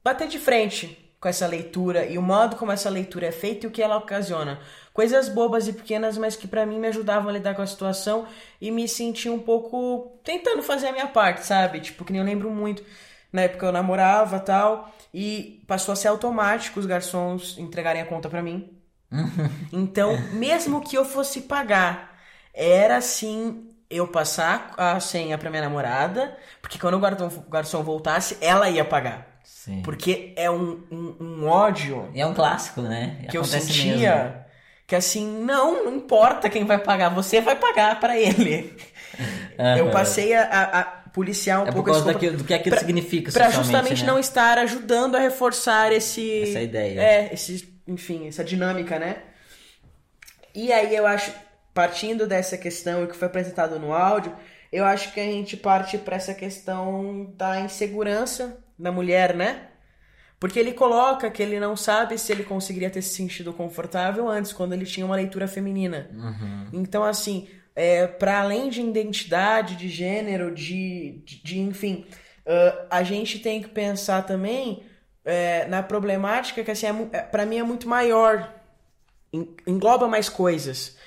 bater 0.03 0.27
de 0.27 0.37
frente 0.37 1.06
com 1.19 1.27
essa 1.27 1.47
leitura 1.47 2.05
e 2.05 2.17
o 2.17 2.21
modo 2.21 2.55
como 2.55 2.71
essa 2.71 2.89
leitura 2.89 3.27
é 3.27 3.31
feita 3.31 3.65
e 3.65 3.69
o 3.69 3.71
que 3.71 3.81
ela 3.81 3.97
ocasiona. 3.97 4.59
Coisas 4.93 5.29
bobas 5.29 5.67
e 5.67 5.73
pequenas, 5.73 6.17
mas 6.17 6.35
que 6.35 6.47
pra 6.47 6.65
mim 6.65 6.79
me 6.79 6.87
ajudavam 6.87 7.29
a 7.29 7.33
lidar 7.33 7.55
com 7.55 7.61
a 7.61 7.67
situação 7.67 8.27
e 8.61 8.71
me 8.71 8.87
sentir 8.87 9.29
um 9.29 9.39
pouco 9.39 10.19
tentando 10.23 10.61
fazer 10.61 10.87
a 10.87 10.91
minha 10.91 11.07
parte, 11.07 11.45
sabe? 11.45 11.79
Tipo, 11.79 12.05
que 12.05 12.11
nem 12.11 12.21
eu 12.21 12.25
lembro 12.25 12.49
muito. 12.49 12.83
Na 13.31 13.41
época 13.41 13.65
eu 13.65 13.71
namorava 13.71 14.39
tal, 14.39 14.91
e 15.13 15.63
passou 15.67 15.93
a 15.93 15.95
ser 15.95 16.07
automático 16.07 16.79
os 16.79 16.85
garçons 16.85 17.57
entregarem 17.57 18.01
a 18.01 18.05
conta 18.05 18.29
pra 18.29 18.41
mim. 18.41 18.73
Então, 19.71 20.17
mesmo 20.33 20.81
que 20.81 20.97
eu 20.97 21.05
fosse 21.05 21.41
pagar, 21.41 22.17
era 22.53 22.97
assim 22.97 23.69
eu 23.89 24.07
passar 24.07 24.73
a 24.77 24.99
senha 24.99 25.37
pra 25.37 25.49
minha 25.49 25.61
namorada, 25.61 26.37
porque 26.61 26.77
quando 26.77 26.95
o 26.95 26.99
garçom, 26.99 27.27
o 27.27 27.49
garçom 27.49 27.83
voltasse, 27.83 28.37
ela 28.41 28.69
ia 28.69 28.83
pagar. 28.83 29.39
Sim. 29.43 29.81
Porque 29.81 30.33
é 30.35 30.49
um, 30.51 30.83
um, 30.91 31.15
um 31.19 31.47
ódio 31.47 32.09
E 32.13 32.19
é 32.21 32.25
um 32.25 32.33
clássico, 32.33 32.81
né? 32.81 33.25
que 33.29 33.37
eu 33.37 33.41
Acontece 33.41 33.67
sentia 33.67 34.15
mesmo. 34.15 34.35
que 34.85 34.95
assim, 34.95 35.25
não, 35.43 35.85
não 35.85 35.95
importa 35.95 36.49
quem 36.49 36.65
vai 36.65 36.77
pagar, 36.79 37.09
você 37.09 37.39
vai 37.41 37.55
pagar 37.55 37.99
pra 37.99 38.17
ele. 38.17 38.75
Eu 39.77 39.89
passei 39.89 40.35
a, 40.35 40.43
a- 40.43 40.79
a 40.79 40.83
policiar 41.09 41.59
um 41.59 41.63
É 41.63 41.65
por 41.67 41.75
pouco 41.75 41.89
causa 41.89 42.01
esse 42.05 42.13
daquilo, 42.13 42.37
do 42.37 42.43
que 42.43 42.53
aquilo 42.53 42.75
pra- 42.75 42.85
significa 42.85 43.31
Pra 43.31 43.45
socialmente, 43.45 43.65
justamente 43.65 44.01
né? 44.01 44.07
não 44.11 44.19
estar 44.19 44.57
ajudando 44.59 45.15
a 45.15 45.19
reforçar 45.19 45.91
esse 45.91 46.43
Essa 46.43 46.61
ideia. 46.61 47.01
É, 47.01 47.33
esse, 47.33 47.81
enfim, 47.87 48.27
essa 48.27 48.43
dinâmica, 48.43 48.99
né? 48.99 49.17
E 50.53 50.71
aí 50.71 50.95
eu 50.95 51.07
acho, 51.07 51.31
partindo 51.77 52.25
dessa 52.25 52.57
questão 52.57 53.03
e 53.03 53.07
que 53.07 53.15
foi 53.15 53.27
apresentado 53.27 53.77
no 53.77 53.93
áudio, 53.93 54.33
eu 54.71 54.83
acho 54.83 55.13
que 55.13 55.19
a 55.19 55.23
gente 55.23 55.55
parte 55.55 55.95
pra 55.99 56.15
essa 56.15 56.33
questão 56.33 57.31
da 57.37 57.59
insegurança 57.59 58.57
da 58.79 58.91
mulher, 58.91 59.35
né? 59.35 59.67
Porque 60.39 60.57
ele 60.59 60.73
coloca 60.73 61.29
que 61.29 61.43
ele 61.43 61.59
não 61.59 61.75
sabe 61.75 62.17
se 62.17 62.31
ele 62.31 62.43
conseguiria 62.43 62.89
ter 62.89 63.03
se 63.03 63.13
sentido 63.13 63.53
confortável 63.53 64.27
antes, 64.27 64.51
quando 64.53 64.73
ele 64.73 64.85
tinha 64.85 65.05
uma 65.05 65.15
leitura 65.15 65.47
feminina. 65.47 66.09
Uhum. 66.13 66.81
Então, 66.81 67.03
assim, 67.03 67.47
é, 67.75 68.07
para 68.07 68.41
além 68.41 68.69
de 68.69 68.81
identidade, 68.81 69.75
de 69.75 69.87
gênero, 69.87 70.53
de, 70.53 71.21
de, 71.25 71.43
de, 71.43 71.59
enfim, 71.59 72.05
ah, 72.45 72.87
a 72.89 73.03
gente 73.03 73.37
tem 73.37 73.61
que 73.61 73.69
pensar 73.69 74.23
também 74.23 74.83
é, 75.23 75.67
na 75.67 75.83
problemática 75.83 76.63
que, 76.63 76.71
assim, 76.71 76.87
é, 76.87 77.17
é, 77.17 77.21
para 77.21 77.45
mim 77.45 77.59
é 77.59 77.63
muito 77.63 77.87
maior, 77.87 78.33
En- 79.31 79.55
engloba 79.67 80.07
mais 80.07 80.27
coisas. 80.27 80.97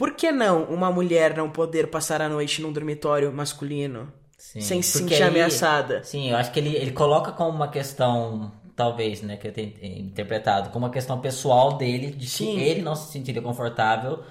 Por 0.00 0.10
que 0.14 0.32
não 0.32 0.64
uma 0.64 0.90
mulher 0.90 1.36
não 1.36 1.50
poder 1.50 1.88
passar 1.88 2.22
a 2.22 2.28
noite 2.28 2.62
num 2.62 2.72
dormitório 2.72 3.30
masculino 3.32 4.12
Sim, 4.38 4.60
sem 4.60 4.82
se 4.82 4.98
sentir 4.98 5.22
ameaçada? 5.22 6.02
Sim, 6.02 6.30
eu 6.30 6.36
acho 6.36 6.50
que 6.52 6.58
ele, 6.58 6.74
ele 6.74 6.92
coloca 6.92 7.32
como 7.32 7.50
uma 7.50 7.68
questão, 7.68 8.50
talvez, 8.74 9.20
né, 9.22 9.36
que 9.36 9.46
eu 9.48 9.52
tenho 9.52 9.74
interpretado, 10.00 10.70
como 10.70 10.86
uma 10.86 10.92
questão 10.92 11.20
pessoal 11.20 11.76
dele, 11.76 12.10
de 12.12 12.26
Sim. 12.28 12.54
que 12.54 12.60
ele 12.60 12.82
não 12.82 12.96
se 12.96 13.12
sentiria 13.12 13.42
confortável. 13.42 14.24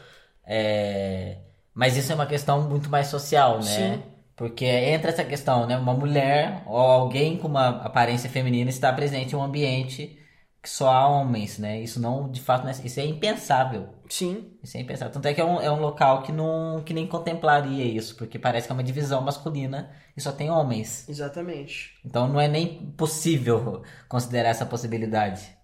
é, 0.45 1.38
Mas 1.73 1.95
isso 1.97 2.11
é 2.11 2.15
uma 2.15 2.25
questão 2.25 2.67
muito 2.67 2.89
mais 2.89 3.07
social, 3.07 3.59
né? 3.63 3.97
Sim. 3.97 4.03
Porque 4.35 4.65
entra 4.65 5.11
essa 5.11 5.23
questão, 5.25 5.67
né? 5.67 5.77
Uma 5.77 5.93
mulher 5.93 6.63
ou 6.65 6.77
alguém 6.77 7.38
com 7.38 7.47
uma 7.47 7.69
aparência 7.83 8.29
feminina 8.29 8.69
está 8.69 8.91
presente 8.93 9.33
em 9.33 9.38
um 9.38 9.43
ambiente 9.43 10.17
que 10.61 10.69
só 10.69 10.89
há 10.91 11.07
homens, 11.07 11.57
né? 11.59 11.79
Isso 11.81 11.99
não, 12.01 12.29
de 12.31 12.41
fato, 12.41 12.67
é- 12.67 12.71
isso 12.85 12.99
é 12.99 13.05
impensável. 13.05 13.89
Sim, 14.09 14.59
é 14.75 14.79
impensável. 14.81 15.13
Tanto 15.13 15.27
é 15.27 15.33
que 15.33 15.41
é 15.41 15.45
um, 15.45 15.61
é 15.61 15.71
um 15.71 15.79
local 15.79 16.23
que, 16.23 16.31
não, 16.31 16.83
que 16.83 16.93
nem 16.93 17.07
contemplaria 17.07 17.85
isso, 17.85 18.15
porque 18.15 18.37
parece 18.39 18.67
que 18.67 18.71
é 18.71 18.75
uma 18.75 18.83
divisão 18.83 19.21
masculina 19.21 19.91
e 20.15 20.21
só 20.21 20.31
tem 20.31 20.49
homens. 20.49 21.07
exatamente. 21.07 21.93
Então 22.05 22.27
não 22.27 22.39
é 22.39 22.47
nem 22.47 22.91
possível 22.93 23.83
considerar 24.09 24.49
essa 24.49 24.65
possibilidade. 24.65 25.57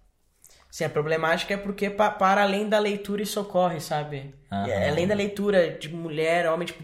Sim, 0.70 0.84
a 0.84 0.90
problemática 0.90 1.54
é 1.54 1.56
porque 1.56 1.88
pa- 1.88 2.10
para 2.10 2.42
além 2.42 2.68
da 2.68 2.78
leitura 2.78 3.22
isso 3.22 3.40
ocorre, 3.40 3.80
sabe? 3.80 4.34
Aham. 4.50 4.68
É, 4.70 4.88
além 4.90 5.06
da 5.06 5.14
leitura 5.14 5.70
de 5.78 5.88
mulher, 5.88 6.46
homem, 6.50 6.66
tipo, 6.66 6.82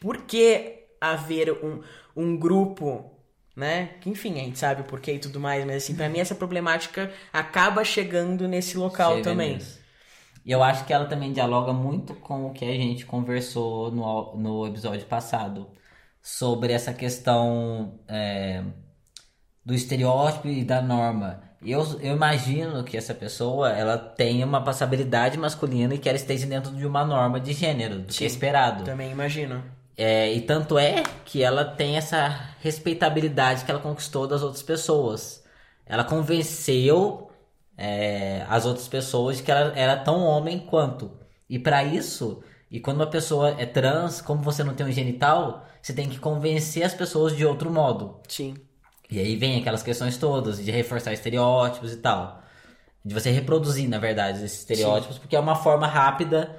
por 0.00 0.22
que 0.22 0.86
haver 1.00 1.52
um, 1.64 1.82
um 2.16 2.36
grupo, 2.36 3.10
né? 3.54 3.90
Que 4.00 4.10
enfim, 4.10 4.34
a 4.40 4.44
gente 4.44 4.58
sabe 4.58 4.82
o 4.82 4.84
porquê 4.84 5.12
e 5.14 5.18
tudo 5.18 5.38
mais, 5.38 5.64
mas 5.64 5.76
assim, 5.84 5.94
pra 5.94 6.08
mim 6.08 6.18
essa 6.18 6.34
problemática 6.34 7.12
acaba 7.32 7.84
chegando 7.84 8.48
nesse 8.48 8.76
local 8.76 9.14
Chega 9.16 9.22
também. 9.22 9.54
nisso. 9.54 9.78
E 10.48 10.52
eu 10.52 10.62
acho 10.62 10.86
que 10.86 10.94
ela 10.94 11.04
também 11.04 11.30
dialoga 11.30 11.74
muito 11.74 12.14
com 12.14 12.46
o 12.46 12.54
que 12.54 12.64
a 12.64 12.72
gente 12.72 13.04
conversou 13.04 13.90
no, 13.90 14.34
no 14.34 14.66
episódio 14.66 15.04
passado. 15.04 15.68
Sobre 16.22 16.72
essa 16.72 16.94
questão 16.94 18.00
é, 18.08 18.64
do 19.62 19.74
estereótipo 19.74 20.48
e 20.48 20.64
da 20.64 20.80
norma. 20.80 21.42
Eu, 21.62 21.82
eu 22.00 22.16
imagino 22.16 22.82
que 22.82 22.96
essa 22.96 23.12
pessoa 23.12 23.72
ela 23.72 23.98
tenha 23.98 24.46
uma 24.46 24.64
passabilidade 24.64 25.36
masculina 25.36 25.94
e 25.94 25.98
que 25.98 26.08
ela 26.08 26.16
esteja 26.16 26.46
dentro 26.46 26.74
de 26.74 26.86
uma 26.86 27.04
norma 27.04 27.38
de 27.38 27.52
gênero, 27.52 27.98
do 27.98 28.06
que 28.06 28.14
Sim. 28.14 28.24
é 28.24 28.26
esperado. 28.28 28.84
Também 28.84 29.10
imagino. 29.10 29.62
É, 29.98 30.32
e 30.32 30.40
tanto 30.40 30.78
é 30.78 31.02
que 31.26 31.42
ela 31.42 31.62
tem 31.62 31.98
essa 31.98 32.54
respeitabilidade 32.62 33.66
que 33.66 33.70
ela 33.70 33.80
conquistou 33.80 34.26
das 34.26 34.42
outras 34.42 34.62
pessoas. 34.62 35.44
Ela 35.84 36.04
convenceu 36.04 37.27
é, 37.78 38.44
as 38.48 38.66
outras 38.66 38.88
pessoas 38.88 39.40
que 39.40 39.50
ela 39.50 39.72
era 39.78 39.96
tão 39.96 40.20
homem 40.24 40.58
quanto. 40.58 41.12
E 41.48 41.60
para 41.60 41.84
isso, 41.84 42.42
e 42.68 42.80
quando 42.80 42.96
uma 42.96 43.06
pessoa 43.06 43.54
é 43.56 43.64
trans, 43.64 44.20
como 44.20 44.42
você 44.42 44.64
não 44.64 44.74
tem 44.74 44.84
um 44.84 44.90
genital, 44.90 45.64
você 45.80 45.92
tem 45.92 46.08
que 46.08 46.18
convencer 46.18 46.82
as 46.82 46.92
pessoas 46.92 47.36
de 47.36 47.46
outro 47.46 47.70
modo. 47.70 48.20
Sim. 48.26 48.56
E 49.08 49.18
aí 49.18 49.36
vem 49.36 49.58
aquelas 49.58 49.82
questões 49.82 50.16
todas 50.18 50.62
de 50.62 50.70
reforçar 50.70 51.12
estereótipos 51.12 51.92
e 51.92 51.96
tal. 51.96 52.42
De 53.02 53.14
você 53.14 53.30
reproduzir, 53.30 53.88
na 53.88 53.98
verdade, 53.98 54.44
esses 54.44 54.58
estereótipos, 54.58 55.16
porque 55.16 55.36
é 55.36 55.40
uma 55.40 55.54
forma 55.54 55.86
rápida 55.86 56.58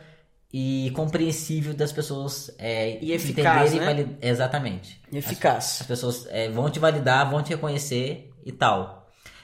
e 0.51 0.91
compreensível 0.95 1.75
das 1.75 1.91
pessoas 1.91 2.49
é, 2.57 2.97
E 3.03 3.11
eficaz, 3.11 3.73
entenderem 3.73 4.05
né? 4.05 4.17
Exatamente. 4.21 4.99
E 5.11 5.17
eficaz. 5.17 5.81
As 5.81 5.87
pessoas 5.87 6.25
é, 6.29 6.49
vão 6.49 6.71
te 6.71 6.79
validar, 6.79 7.29
vão 7.29 7.43
te 7.43 7.49
reconhecer 7.49 8.33
e 8.43 8.51
tal. 8.51 8.98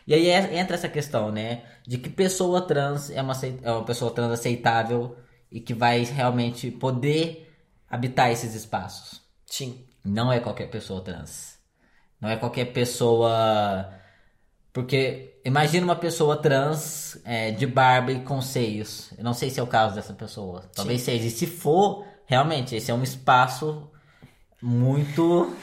E 0.07 0.13
aí 0.13 0.27
é- 0.27 0.57
entra 0.59 0.75
essa 0.75 0.89
questão, 0.89 1.31
né? 1.31 1.63
De 1.85 1.97
que 1.97 2.09
pessoa 2.09 2.61
trans 2.61 3.09
é 3.09 3.21
uma, 3.21 3.33
é 3.63 3.71
uma 3.71 3.83
pessoa 3.83 4.11
trans 4.11 4.31
aceitável 4.31 5.17
e 5.51 5.59
que 5.59 5.73
vai 5.73 6.03
realmente 6.03 6.69
poder 6.71 7.51
habitar 7.89 8.29
esses 8.31 8.53
espaços. 8.53 9.21
Sim. 9.45 9.85
Não 10.03 10.31
é 10.31 10.39
qualquer 10.39 10.69
pessoa 10.69 11.01
trans. 11.01 11.57
Não 12.21 12.29
é 12.29 12.37
qualquer 12.37 12.65
pessoa. 12.65 13.91
Porque 14.71 15.39
imagina 15.43 15.85
uma 15.85 15.95
pessoa 15.95 16.37
trans 16.37 17.19
é, 17.23 17.51
de 17.51 17.65
barba 17.65 18.11
e 18.11 18.19
com 18.21 18.41
seios. 18.41 19.11
Eu 19.17 19.23
não 19.23 19.33
sei 19.33 19.49
se 19.49 19.59
é 19.59 19.63
o 19.63 19.67
caso 19.67 19.95
dessa 19.95 20.13
pessoa. 20.13 20.69
Talvez 20.75 21.01
seja. 21.01 21.25
E 21.25 21.31
se 21.31 21.47
for, 21.47 22.05
realmente, 22.25 22.75
esse 22.75 22.91
é 22.91 22.93
um 22.93 23.01
espaço 23.03 23.89
muito 24.65 25.55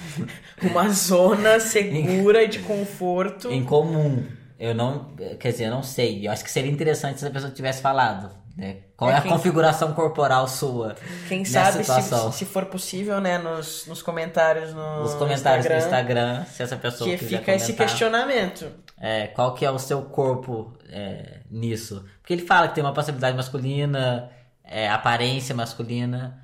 Uma 0.62 0.88
zona 0.90 1.58
segura 1.60 2.44
e 2.44 2.48
de 2.48 2.60
conforto. 2.60 3.50
em 3.50 3.64
comum. 3.64 4.24
Eu 4.58 4.74
não. 4.74 5.12
Quer 5.40 5.50
dizer, 5.50 5.64
eu 5.64 5.70
não 5.72 5.82
sei. 5.82 6.26
Eu 6.26 6.30
acho 6.30 6.44
que 6.44 6.50
seria 6.50 6.70
interessante 6.70 7.18
se 7.18 7.26
a 7.26 7.30
pessoa 7.30 7.50
tivesse 7.52 7.82
falado. 7.82 8.30
Né? 8.56 8.76
Qual 8.96 9.10
é, 9.10 9.14
É 9.14 9.16
a 9.16 9.22
configuração 9.22 9.92
corporal 9.92 10.46
sua? 10.46 10.94
Quem 11.26 11.44
sabe, 11.44 11.82
se, 11.82 12.32
se 12.32 12.44
for 12.44 12.66
possível, 12.66 13.20
né, 13.20 13.38
nos, 13.38 13.86
nos 13.86 14.02
comentários 14.02 14.72
no 14.74 15.02
Os 15.02 15.14
comentários 15.14 15.64
Instagram, 15.64 15.78
do 15.78 15.84
Instagram, 15.84 16.44
se 16.44 16.62
essa 16.62 16.76
pessoa 16.76 17.10
que 17.10 17.16
quiser 17.16 17.38
fica 17.38 17.54
esse 17.54 17.72
comentar. 17.72 17.86
questionamento. 17.88 18.70
É, 19.00 19.26
qual 19.28 19.54
que 19.54 19.64
é 19.64 19.70
o 19.70 19.78
seu 19.78 20.02
corpo 20.02 20.72
é, 20.90 21.40
nisso? 21.50 22.04
Porque 22.20 22.34
ele 22.34 22.46
fala 22.46 22.68
que 22.68 22.74
tem 22.76 22.84
uma 22.84 22.92
possibilidade 22.92 23.36
masculina, 23.36 24.30
é, 24.62 24.88
aparência 24.88 25.54
masculina. 25.54 26.38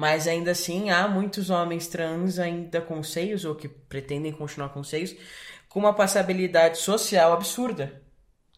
Mas 0.00 0.26
ainda 0.26 0.52
assim, 0.52 0.88
há 0.88 1.06
muitos 1.06 1.50
homens 1.50 1.86
trans 1.86 2.38
ainda 2.38 2.80
com 2.80 3.02
seios, 3.02 3.44
ou 3.44 3.54
que 3.54 3.68
pretendem 3.68 4.32
continuar 4.32 4.70
com 4.70 4.82
seios, 4.82 5.14
com 5.68 5.78
uma 5.78 5.92
passabilidade 5.92 6.78
social 6.78 7.34
absurda. 7.34 8.00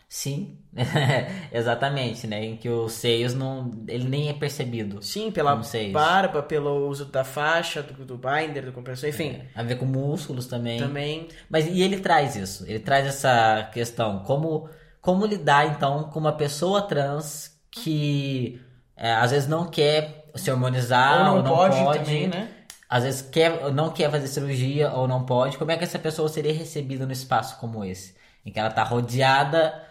Sim, 0.09 0.57
exatamente, 1.51 2.29
né? 2.29 2.45
Em 2.45 2.57
que 2.57 2.69
os 2.69 2.93
seios 2.93 3.35
não. 3.35 3.73
ele 3.89 4.09
nem 4.09 4.29
é 4.29 4.33
percebido. 4.33 5.03
Sim, 5.03 5.33
pela 5.33 5.61
barba, 5.93 6.45
pelo 6.45 6.89
uso 6.89 7.07
da 7.07 7.25
faixa, 7.25 7.83
do, 7.83 8.05
do 8.05 8.17
binder, 8.17 8.67
do 8.67 8.73
compressor, 8.73 9.09
enfim. 9.09 9.41
A 9.53 9.65
ver 9.65 9.75
com 9.75 9.85
músculos 9.85 10.47
também. 10.47 10.79
Também. 10.79 11.27
Mas 11.51 11.67
e 11.67 11.83
ele 11.83 11.99
traz 11.99 12.37
isso, 12.37 12.65
ele 12.69 12.79
traz 12.79 13.05
essa 13.05 13.69
questão, 13.75 14.21
como, 14.21 14.71
como 15.01 15.27
lidar 15.27 15.67
então 15.67 16.05
com 16.05 16.21
uma 16.21 16.37
pessoa 16.37 16.83
trans 16.83 17.61
que 17.69 18.61
é, 18.97 19.11
às 19.15 19.33
vezes 19.33 19.49
não 19.49 19.69
quer 19.69 20.22
se 20.35 20.51
hormonizar 20.51 21.31
ou 21.31 21.37
ou 21.37 21.43
não, 21.43 21.51
não, 21.51 21.57
pode, 21.57 21.77
pode, 21.77 21.99
também, 22.01 22.29
né? 22.29 22.49
às 22.89 23.05
vezes 23.05 23.23
quer, 23.23 23.73
não 23.73 23.91
quer 23.91 24.11
fazer 24.11 24.27
cirurgia 24.27 24.91
ou 24.93 25.09
não 25.09 25.25
pode, 25.25 25.57
como 25.57 25.71
é 25.71 25.77
que 25.77 25.85
essa 25.85 25.99
pessoa 25.99 26.29
seria 26.29 26.53
recebida 26.53 27.07
no 27.07 27.13
espaço 27.13 27.59
como 27.59 27.85
esse? 27.85 28.15
Em 28.45 28.53
que 28.53 28.59
ela 28.59 28.69
está 28.69 28.83
rodeada 28.83 29.83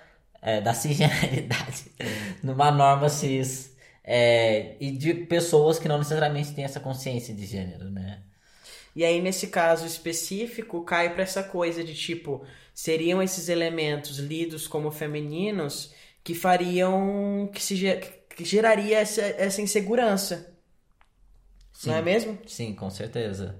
é, 0.42 0.62
da 0.62 0.74
cisgeneridade, 0.74 1.92
numa 2.44 2.72
norma 2.72 3.10
cis, 3.10 3.76
é, 4.04 4.76
e 4.80 4.92
de 4.92 5.14
pessoas 5.14 5.80
que 5.80 5.88
não 5.88 5.98
necessariamente 5.98 6.54
têm 6.54 6.64
essa 6.64 6.80
consciência 6.80 7.34
de 7.34 7.46
gênero, 7.46 7.90
né? 7.90 8.20
E 8.96 9.06
aí, 9.06 9.22
nesse 9.22 9.48
caso 9.48 9.86
específico, 9.86 10.84
cai 10.84 11.14
pra 11.14 11.24
essa 11.24 11.42
coisa 11.42 11.84
de 11.84 11.96
tipo, 11.96 12.44
seriam 12.74 13.24
esses 13.24 13.48
elementos 13.48 14.18
lidos 14.20 14.68
como 14.68 14.92
femininos 14.92 15.94
que 16.24 16.36
fariam 16.36 17.50
que 17.54 17.64
se 17.64 17.76
que 18.36 18.46
geraria 18.46 19.00
essa, 19.00 19.22
essa 19.22 19.62
insegurança. 19.62 20.54
Não 21.86 21.96
é 21.96 22.02
mesmo? 22.02 22.38
Sim, 22.46 22.74
com 22.76 22.90
certeza. 22.90 23.56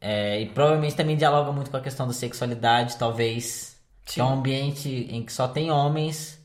É, 0.00 0.40
e 0.40 0.46
provavelmente 0.46 0.94
também 0.94 1.16
dialoga 1.16 1.50
muito 1.52 1.70
com 1.70 1.76
a 1.76 1.80
questão 1.80 2.06
da 2.06 2.12
sexualidade, 2.12 2.96
talvez. 2.96 3.76
Que 4.04 4.20
é 4.20 4.24
um 4.24 4.34
ambiente 4.34 4.88
em 4.88 5.24
que 5.24 5.32
só 5.32 5.48
tem 5.48 5.70
homens. 5.70 6.38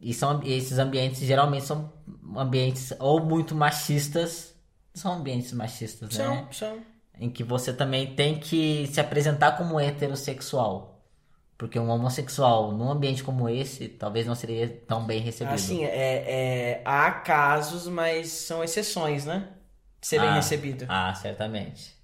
E 0.00 0.12
são, 0.12 0.42
e 0.42 0.52
esses 0.52 0.78
ambientes 0.78 1.20
geralmente 1.20 1.64
são 1.64 1.92
ambientes 2.36 2.92
ou 2.98 3.24
muito 3.24 3.54
machistas, 3.54 4.54
são 4.92 5.14
ambientes 5.14 5.52
machistas, 5.52 6.16
né? 6.16 6.24
São, 6.24 6.52
são. 6.52 6.78
Em 7.18 7.30
que 7.30 7.42
você 7.42 7.72
também 7.72 8.14
tem 8.14 8.38
que 8.38 8.86
se 8.88 9.00
apresentar 9.00 9.56
como 9.56 9.80
heterossexual. 9.80 10.95
Porque 11.58 11.78
um 11.78 11.88
homossexual 11.88 12.72
num 12.72 12.90
ambiente 12.90 13.24
como 13.24 13.48
esse 13.48 13.88
talvez 13.88 14.26
não 14.26 14.34
seria 14.34 14.68
tão 14.86 15.06
bem 15.06 15.20
recebido. 15.20 15.54
Assim, 15.54 15.84
é, 15.84 15.90
é, 16.78 16.82
há 16.84 17.10
casos, 17.12 17.86
mas 17.88 18.28
são 18.28 18.62
exceções, 18.62 19.24
né? 19.24 19.48
De 20.00 20.06
ser 20.06 20.20
bem 20.20 20.28
Ah, 20.30 20.34
recebido. 20.34 20.84
Ah, 20.88 21.14
certamente. 21.14 21.96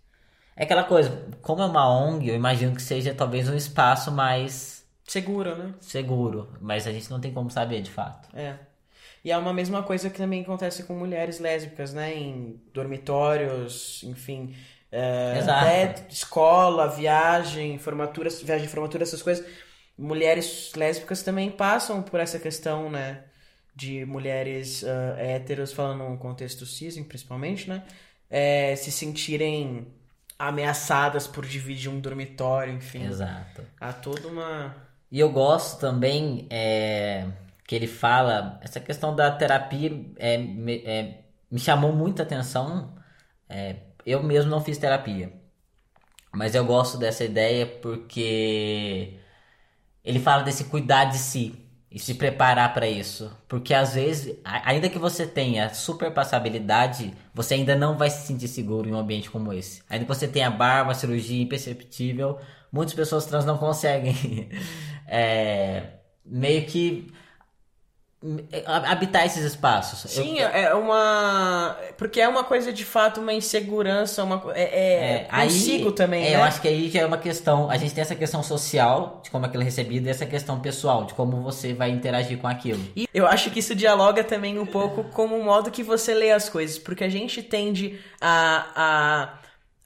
É 0.56 0.64
aquela 0.64 0.84
coisa, 0.84 1.28
como 1.42 1.62
é 1.62 1.66
uma 1.66 1.88
ONG, 1.88 2.28
eu 2.28 2.34
imagino 2.34 2.74
que 2.74 2.82
seja 2.82 3.14
talvez 3.14 3.48
um 3.48 3.56
espaço 3.56 4.10
mais 4.12 4.86
Seguro, 5.06 5.56
né? 5.56 5.74
seguro, 5.80 6.48
mas 6.60 6.86
a 6.86 6.92
gente 6.92 7.10
não 7.10 7.20
tem 7.20 7.32
como 7.32 7.50
saber 7.50 7.82
de 7.82 7.90
fato. 7.90 8.28
É. 8.34 8.56
E 9.24 9.30
é 9.30 9.36
uma 9.38 9.52
mesma 9.52 9.82
coisa 9.82 10.10
que 10.10 10.16
também 10.18 10.42
acontece 10.42 10.82
com 10.84 10.94
mulheres 10.94 11.38
lésbicas, 11.38 11.92
né? 11.92 12.14
Em 12.16 12.60
dormitórios, 12.74 14.02
enfim. 14.04 14.54
É, 14.92 15.40
até 15.48 16.06
escola, 16.10 16.86
viagem, 16.86 17.78
formatura, 17.78 18.28
viagem 18.28 18.66
de 18.66 18.72
formatura, 18.72 19.02
essas 19.02 19.22
coisas. 19.22 19.44
Mulheres 19.96 20.72
lésbicas 20.76 21.22
também 21.22 21.50
passam 21.50 22.02
por 22.02 22.20
essa 22.20 22.38
questão, 22.38 22.90
né? 22.90 23.24
De 23.74 24.04
mulheres 24.04 24.84
ah, 24.84 25.16
héteros, 25.18 25.72
falando 25.72 26.04
num 26.04 26.16
contexto 26.18 26.66
cis, 26.66 26.98
principalmente, 27.00 27.68
né? 27.68 27.82
É, 28.28 28.76
se 28.76 28.92
sentirem 28.92 29.86
ameaçadas 30.38 31.26
por 31.26 31.46
dividir 31.46 31.90
um 31.90 32.00
dormitório, 32.00 32.74
enfim. 32.74 33.06
Exato. 33.06 33.62
Há 33.80 33.92
toda 33.92 34.28
uma. 34.28 34.76
E 35.10 35.20
eu 35.20 35.30
gosto 35.30 35.80
também 35.80 36.46
é, 36.50 37.26
que 37.66 37.74
ele 37.74 37.86
fala, 37.86 38.58
essa 38.62 38.80
questão 38.80 39.14
da 39.14 39.30
terapia 39.30 39.90
é, 40.16 40.36
me, 40.36 40.82
é, 40.84 41.20
me 41.50 41.58
chamou 41.58 41.92
muita 41.92 42.22
atenção. 42.22 42.94
É, 43.48 43.76
eu 44.06 44.22
mesmo 44.22 44.50
não 44.50 44.62
fiz 44.62 44.78
terapia, 44.78 45.32
mas 46.32 46.54
eu 46.54 46.64
gosto 46.64 46.98
dessa 46.98 47.24
ideia 47.24 47.66
porque 47.66 49.18
ele 50.04 50.18
fala 50.18 50.42
desse 50.42 50.64
cuidar 50.64 51.06
de 51.06 51.18
si 51.18 51.54
e 51.90 51.98
se 51.98 52.14
preparar 52.14 52.72
para 52.72 52.88
isso. 52.88 53.30
Porque 53.46 53.74
às 53.74 53.94
vezes, 53.94 54.38
ainda 54.44 54.88
que 54.88 54.98
você 54.98 55.26
tenha 55.26 55.72
super 55.74 56.10
passabilidade, 56.12 57.12
você 57.34 57.54
ainda 57.54 57.76
não 57.76 57.98
vai 57.98 58.08
se 58.08 58.26
sentir 58.26 58.48
seguro 58.48 58.88
em 58.88 58.92
um 58.92 58.98
ambiente 58.98 59.30
como 59.30 59.52
esse. 59.52 59.82
Ainda 59.90 60.04
que 60.06 60.14
você 60.14 60.26
tenha 60.26 60.50
barba, 60.50 60.94
cirurgia 60.94 61.42
imperceptível, 61.42 62.38
muitas 62.72 62.94
pessoas 62.94 63.26
trans 63.26 63.44
não 63.44 63.58
conseguem 63.58 64.48
é, 65.06 65.98
meio 66.24 66.64
que 66.64 67.12
habitar 68.66 69.26
esses 69.26 69.44
espaços. 69.44 70.10
Sim, 70.10 70.38
Eu- 70.38 70.48
é 70.48 70.74
uma. 70.74 71.76
Porque 71.98 72.20
é 72.20 72.28
uma 72.28 72.44
coisa 72.44 72.72
de 72.72 72.84
fato, 72.84 73.20
uma 73.20 73.32
insegurança, 73.32 74.22
uma. 74.22 74.42
É, 74.54 74.62
é, 74.62 74.92
É, 75.22 75.26
aí, 75.30 75.48
consigo 75.48 75.92
também, 75.92 76.24
é, 76.26 76.30
né? 76.30 76.36
Eu 76.36 76.42
acho 76.42 76.60
que 76.60 76.68
aí 76.68 76.88
já 76.88 77.00
é 77.00 77.06
uma 77.06 77.18
questão. 77.18 77.68
A 77.70 77.76
gente 77.76 77.94
tem 77.94 78.02
essa 78.02 78.14
questão 78.14 78.42
social, 78.42 79.20
de 79.24 79.30
como 79.30 79.44
aquilo 79.46 79.62
é 79.62 79.66
recebido, 79.66 80.06
e 80.06 80.10
essa 80.10 80.24
questão 80.26 80.60
pessoal, 80.60 81.04
de 81.04 81.14
como 81.14 81.42
você 81.42 81.72
vai 81.74 81.90
interagir 81.90 82.38
com 82.38 82.46
aquilo. 82.46 82.80
E 82.94 83.08
eu 83.12 83.26
acho 83.26 83.50
que 83.50 83.58
isso 83.58 83.74
dialoga 83.74 84.22
também 84.22 84.58
um 84.58 84.66
pouco 84.66 85.04
com 85.04 85.26
o 85.26 85.44
modo 85.44 85.70
que 85.70 85.82
você 85.82 86.14
lê 86.14 86.30
as 86.30 86.48
coisas, 86.48 86.78
porque 86.78 87.02
a 87.04 87.08
gente 87.08 87.42
tende 87.42 87.98
a, 88.20 89.32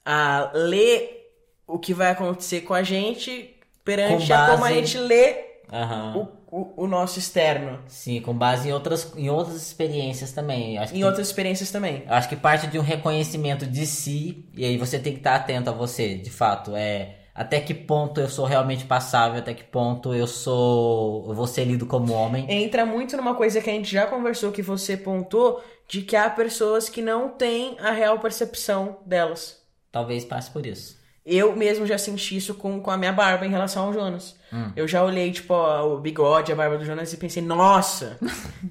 a, 0.05 0.43
a 0.45 0.51
ler 0.53 1.31
o 1.65 1.77
que 1.79 1.93
vai 1.93 2.11
acontecer 2.11 2.61
com 2.61 2.73
a 2.73 2.83
gente 2.83 3.55
perante 3.83 4.27
Com 4.27 4.33
a 4.33 4.45
como 4.45 4.63
a 4.65 4.69
base- 4.69 4.73
gente 4.75 4.97
lê 4.99 5.35
Aham. 5.73 6.29
O, 6.51 6.83
o, 6.83 6.87
nosso 6.87 7.19
externo. 7.19 7.79
Sim, 7.87 8.21
com 8.21 8.33
base 8.33 8.69
em 8.69 8.73
outras, 8.73 9.13
em 9.15 9.29
outras 9.29 9.57
experiências 9.57 10.31
também. 10.31 10.77
Acho 10.77 10.95
Em 10.95 11.03
outras 11.03 11.27
experiências 11.27 11.71
também. 11.71 12.03
eu 12.07 12.13
acho 12.13 12.29
que 12.29 12.35
parte 12.35 12.67
de 12.67 12.79
um 12.79 12.83
reconhecimento 12.83 13.65
de 13.65 13.85
si, 13.85 14.45
e 14.55 14.65
aí 14.65 14.77
você 14.77 14.99
tem 14.99 15.13
que 15.13 15.19
estar 15.19 15.35
atento 15.35 15.69
a 15.69 15.73
você, 15.73 16.15
de 16.15 16.29
fato. 16.29 16.75
É 16.75 17.17
até 17.37 17.59
que 17.61 17.71
ponto 17.71 18.19
eu 18.19 18.27
sou 18.27 18.45
realmente 18.45 18.83
passável, 18.85 19.37
até 19.37 19.53
que 19.53 19.63
ponto 19.63 20.11
eu 20.11 20.25
sou. 20.25 21.23
Eu 21.29 21.35
vou 21.35 21.45
ser 21.45 21.65
lido 21.65 21.85
como 21.85 22.11
homem. 22.11 22.47
Entra 22.49 22.83
muito 22.83 23.15
numa 23.15 23.35
coisa 23.35 23.61
que 23.61 23.69
a 23.69 23.73
gente 23.73 23.91
já 23.91 24.07
conversou, 24.07 24.51
que 24.51 24.63
você 24.63 24.97
pontou, 24.97 25.63
de 25.87 26.01
que 26.01 26.15
há 26.15 26.27
pessoas 26.31 26.89
que 26.89 26.99
não 26.99 27.29
têm 27.29 27.77
a 27.79 27.91
real 27.91 28.17
percepção 28.17 28.97
delas. 29.05 29.61
Talvez 29.91 30.25
passe 30.25 30.49
por 30.49 30.65
isso. 30.65 30.96
Eu 31.29 31.53
mesmo 31.57 31.85
já 31.85 31.97
senti 31.97 32.37
isso 32.37 32.55
com, 32.55 32.79
com 32.79 32.89
a 32.89 32.95
minha 32.95 33.11
barba 33.11 33.45
em 33.45 33.49
relação 33.49 33.83
ao 33.83 33.93
Jonas. 33.93 34.37
Eu 34.77 34.87
já 34.87 35.03
olhei, 35.03 35.29
tipo, 35.29 35.53
ó, 35.53 35.93
o 35.93 35.99
bigode, 35.99 36.53
a 36.53 36.55
barba 36.55 36.77
do 36.77 36.85
Jonas 36.85 37.11
e 37.11 37.17
pensei, 37.17 37.43
nossa, 37.43 38.17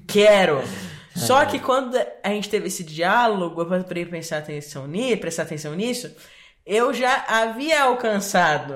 quero! 0.07 0.59
Só 1.15 1.45
que 1.45 1.59
quando 1.59 1.95
a 2.23 2.29
gente 2.29 2.49
teve 2.49 2.67
esse 2.67 2.83
diálogo, 2.83 3.61
eu 3.61 3.65
pra 3.67 3.83
pensar 4.05 4.39
atenção 4.39 4.87
nisso, 4.87 5.17
prestar 5.17 5.43
atenção 5.43 5.75
nisso, 5.75 6.11
eu 6.65 6.91
já 6.95 7.25
havia 7.27 7.83
alcançado. 7.83 8.73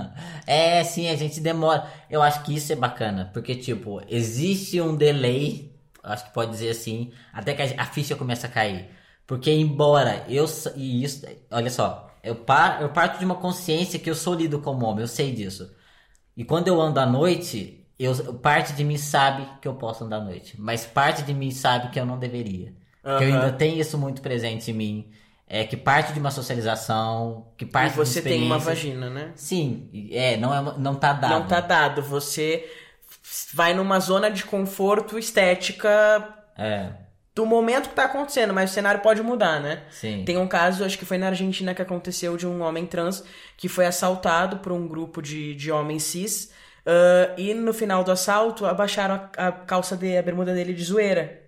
é, 0.46 0.84
sim, 0.84 1.08
a 1.08 1.16
gente 1.16 1.40
demora. 1.40 1.86
Eu 2.10 2.20
acho 2.20 2.42
que 2.42 2.54
isso 2.54 2.70
é 2.70 2.76
bacana, 2.76 3.30
porque, 3.32 3.54
tipo, 3.54 4.02
existe 4.10 4.78
um 4.78 4.94
delay, 4.94 5.74
acho 6.02 6.26
que 6.26 6.34
pode 6.34 6.50
dizer 6.50 6.70
assim, 6.70 7.10
até 7.32 7.54
que 7.54 7.62
a, 7.62 7.86
ficha 7.86 8.14
começa 8.14 8.46
a 8.46 8.50
cair. 8.50 8.90
Porque, 9.26 9.50
embora 9.50 10.22
eu. 10.28 10.44
E 10.76 11.02
isso, 11.02 11.26
olha 11.50 11.70
só, 11.70 12.11
eu, 12.22 12.36
par, 12.36 12.80
eu 12.82 12.88
parto 12.90 13.18
de 13.18 13.24
uma 13.24 13.34
consciência 13.34 13.98
que 13.98 14.08
eu 14.08 14.14
sou 14.14 14.34
lido 14.34 14.60
como 14.60 14.86
homem, 14.86 15.02
eu 15.02 15.08
sei 15.08 15.32
disso. 15.32 15.74
E 16.36 16.44
quando 16.44 16.68
eu 16.68 16.80
ando 16.80 17.00
à 17.00 17.06
noite, 17.06 17.86
eu, 17.98 18.34
parte 18.34 18.72
de 18.72 18.84
mim 18.84 18.96
sabe 18.96 19.46
que 19.60 19.68
eu 19.68 19.74
posso 19.74 20.04
andar 20.04 20.18
à 20.18 20.24
noite, 20.24 20.54
mas 20.58 20.86
parte 20.86 21.22
de 21.22 21.34
mim 21.34 21.50
sabe 21.50 21.90
que 21.90 21.98
eu 21.98 22.06
não 22.06 22.18
deveria. 22.18 22.72
Que 23.02 23.24
eu 23.24 23.34
ainda 23.34 23.52
tenho 23.52 23.80
isso 23.80 23.98
muito 23.98 24.22
presente 24.22 24.70
em 24.70 24.74
mim. 24.74 25.10
É 25.48 25.64
que 25.64 25.76
parte 25.76 26.12
de 26.12 26.20
uma 26.20 26.30
socialização, 26.30 27.48
que 27.58 27.64
E 27.64 27.68
parte 27.68 27.90
de 27.90 27.96
você 27.96 28.22
tem 28.22 28.42
uma 28.42 28.58
vagina, 28.58 29.10
né? 29.10 29.32
Sim, 29.34 30.08
é, 30.10 30.36
não, 30.36 30.54
é, 30.54 30.78
não 30.78 30.94
tá 30.94 31.12
dado. 31.12 31.30
Não 31.30 31.46
tá 31.46 31.60
dado. 31.60 32.00
Você 32.02 32.64
vai 33.52 33.74
numa 33.74 34.00
zona 34.00 34.30
de 34.30 34.44
conforto 34.44 35.18
estética 35.18 35.88
É, 36.56 36.92
do 37.34 37.46
momento 37.46 37.88
que 37.88 37.94
tá 37.94 38.04
acontecendo, 38.04 38.52
mas 38.52 38.70
o 38.70 38.74
cenário 38.74 39.00
pode 39.00 39.22
mudar, 39.22 39.60
né? 39.60 39.82
sim. 39.90 40.22
Tem 40.24 40.36
um 40.36 40.46
caso, 40.46 40.84
acho 40.84 40.98
que 40.98 41.04
foi 41.04 41.16
na 41.16 41.28
Argentina 41.28 41.74
que 41.74 41.80
aconteceu, 41.80 42.36
de 42.36 42.46
um 42.46 42.60
homem 42.60 42.86
trans 42.86 43.24
que 43.56 43.68
foi 43.68 43.86
assaltado 43.86 44.58
por 44.58 44.72
um 44.72 44.86
grupo 44.86 45.22
de, 45.22 45.54
de 45.54 45.72
homens 45.72 46.02
cis. 46.02 46.50
ah, 46.84 47.34
e 47.38 47.54
no 47.54 47.72
final 47.72 48.04
do 48.04 48.12
assalto, 48.12 48.66
abaixaram 48.66 49.28
a, 49.36 49.48
a 49.48 49.52
calça 49.52 49.96
dele, 49.96 50.18
a 50.18 50.22
bermuda 50.22 50.52
dele 50.52 50.74
de 50.74 50.84
zoeira. 50.84 51.40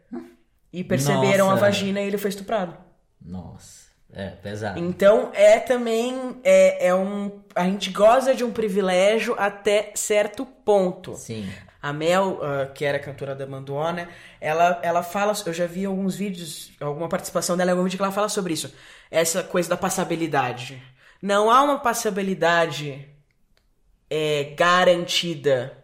E 0.72 0.82
perceberam 0.82 1.46
Nossa. 1.46 1.58
a 1.58 1.68
vagina 1.68 2.00
e 2.00 2.06
ele 2.06 2.18
foi 2.18 2.30
estuprado. 2.30 2.76
Nossa, 3.24 3.90
é 4.12 4.30
pesado. 4.30 4.80
Então 4.80 5.30
é 5.32 5.60
também 5.60 6.40
é, 6.42 6.88
é 6.88 6.94
um 6.94 7.30
a 7.54 7.62
gente 7.64 7.90
goza 7.90 8.34
de 8.34 8.42
um 8.42 8.50
privilégio 8.50 9.36
até 9.38 9.92
certo 9.94 10.44
ponto. 10.44 11.14
Sim. 11.14 11.48
A 11.84 11.92
Mel, 11.92 12.40
ah, 12.42 12.64
que 12.64 12.82
era 12.82 12.98
cantora 12.98 13.34
da 13.34 13.46
Manduona, 13.46 14.08
ela, 14.40 14.80
ela 14.82 15.02
fala. 15.02 15.34
Eu 15.44 15.52
já 15.52 15.66
vi 15.66 15.84
alguns 15.84 16.16
vídeos, 16.16 16.72
alguma 16.80 17.10
participação 17.10 17.58
dela 17.58 17.70
em 17.70 17.72
algum 17.72 17.84
vídeo 17.84 17.98
que 17.98 18.02
ela 18.02 18.10
fala 18.10 18.30
sobre 18.30 18.54
isso. 18.54 18.74
Essa 19.10 19.42
coisa 19.42 19.68
da 19.68 19.76
passabilidade. 19.76 20.82
Não 21.20 21.50
há 21.50 21.62
uma 21.62 21.78
passabilidade 21.78 23.06
é, 24.08 24.54
garantida 24.56 25.76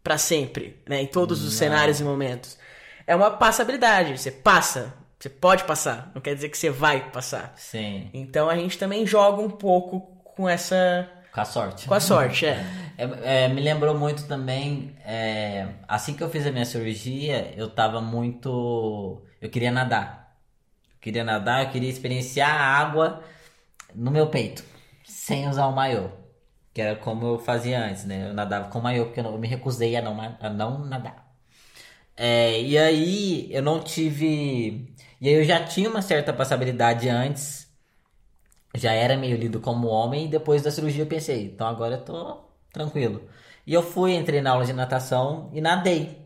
pra 0.00 0.16
sempre, 0.16 0.80
né? 0.88 1.02
Em 1.02 1.06
todos 1.08 1.42
os 1.42 1.54
cenários 1.54 1.98
e 1.98 2.04
momentos. 2.04 2.56
É 3.04 3.16
uma 3.16 3.32
passabilidade. 3.32 4.16
Você 4.16 4.30
passa. 4.30 4.94
Você 5.18 5.28
pode 5.28 5.64
passar. 5.64 6.12
Não 6.14 6.22
quer 6.22 6.36
dizer 6.36 6.50
que 6.50 6.56
você 6.56 6.70
vai 6.70 7.10
passar. 7.10 7.52
Sim. 7.56 8.10
Então 8.14 8.48
a 8.48 8.54
gente 8.54 8.78
também 8.78 9.04
joga 9.04 9.42
um 9.42 9.50
pouco 9.50 10.00
com 10.36 10.48
essa. 10.48 11.10
Com 11.36 11.40
a 11.42 11.44
sorte. 11.44 11.86
com 11.86 11.94
a 11.94 12.00
sorte, 12.00 12.46
é. 12.46 12.64
É, 12.98 13.44
é, 13.44 13.48
me 13.48 13.60
lembrou 13.60 13.94
muito 13.98 14.26
também, 14.26 14.96
é, 15.04 15.68
assim 15.86 16.14
que 16.14 16.22
eu 16.24 16.30
fiz 16.30 16.46
a 16.46 16.50
minha 16.50 16.64
cirurgia, 16.64 17.52
eu 17.54 17.68
tava 17.68 18.00
muito. 18.00 19.22
Eu 19.38 19.50
queria 19.50 19.70
nadar. 19.70 20.34
Eu 20.94 21.00
queria 21.00 21.24
nadar, 21.24 21.64
eu 21.66 21.70
queria 21.70 21.90
experienciar 21.90 22.50
a 22.50 22.64
água 22.78 23.22
no 23.94 24.10
meu 24.10 24.28
peito, 24.28 24.64
sem 25.04 25.48
usar 25.48 25.66
o 25.68 25.72
maiô. 25.74 26.10
Que 26.74 26.82
era 26.82 26.96
como 26.96 27.26
eu 27.26 27.38
fazia 27.38 27.80
antes, 27.84 28.04
né? 28.06 28.28
Eu 28.30 28.34
nadava 28.34 28.68
com 28.70 28.80
maiô, 28.80 29.06
porque 29.06 29.20
eu, 29.20 29.24
não- 29.24 29.32
eu 29.34 29.38
me 29.38 29.48
recusei 29.48 29.96
a 29.96 30.02
não, 30.02 30.20
a 30.40 30.50
não 30.50 30.84
nadar. 30.86 31.26
É, 32.16 32.60
e 32.62 32.78
aí 32.78 33.48
eu 33.52 33.62
não 33.62 33.80
tive. 33.82 34.94
E 35.20 35.28
aí 35.28 35.34
eu 35.34 35.44
já 35.44 35.64
tinha 35.64 35.88
uma 35.90 36.02
certa 36.02 36.32
passabilidade 36.32 37.08
antes. 37.08 37.65
Já 38.76 38.92
era 38.92 39.16
meio 39.16 39.36
lido 39.36 39.60
como 39.60 39.88
homem. 39.88 40.26
E 40.26 40.28
depois 40.28 40.62
da 40.62 40.70
cirurgia 40.70 41.02
eu 41.04 41.06
pensei, 41.08 41.46
então 41.46 41.66
agora 41.66 41.96
eu 41.96 42.04
tô 42.04 42.38
tranquilo. 42.72 43.22
E 43.66 43.72
eu 43.74 43.82
fui, 43.82 44.14
entrei 44.14 44.40
na 44.40 44.52
aula 44.52 44.64
de 44.64 44.72
natação 44.72 45.50
e 45.52 45.60
nadei. 45.60 46.18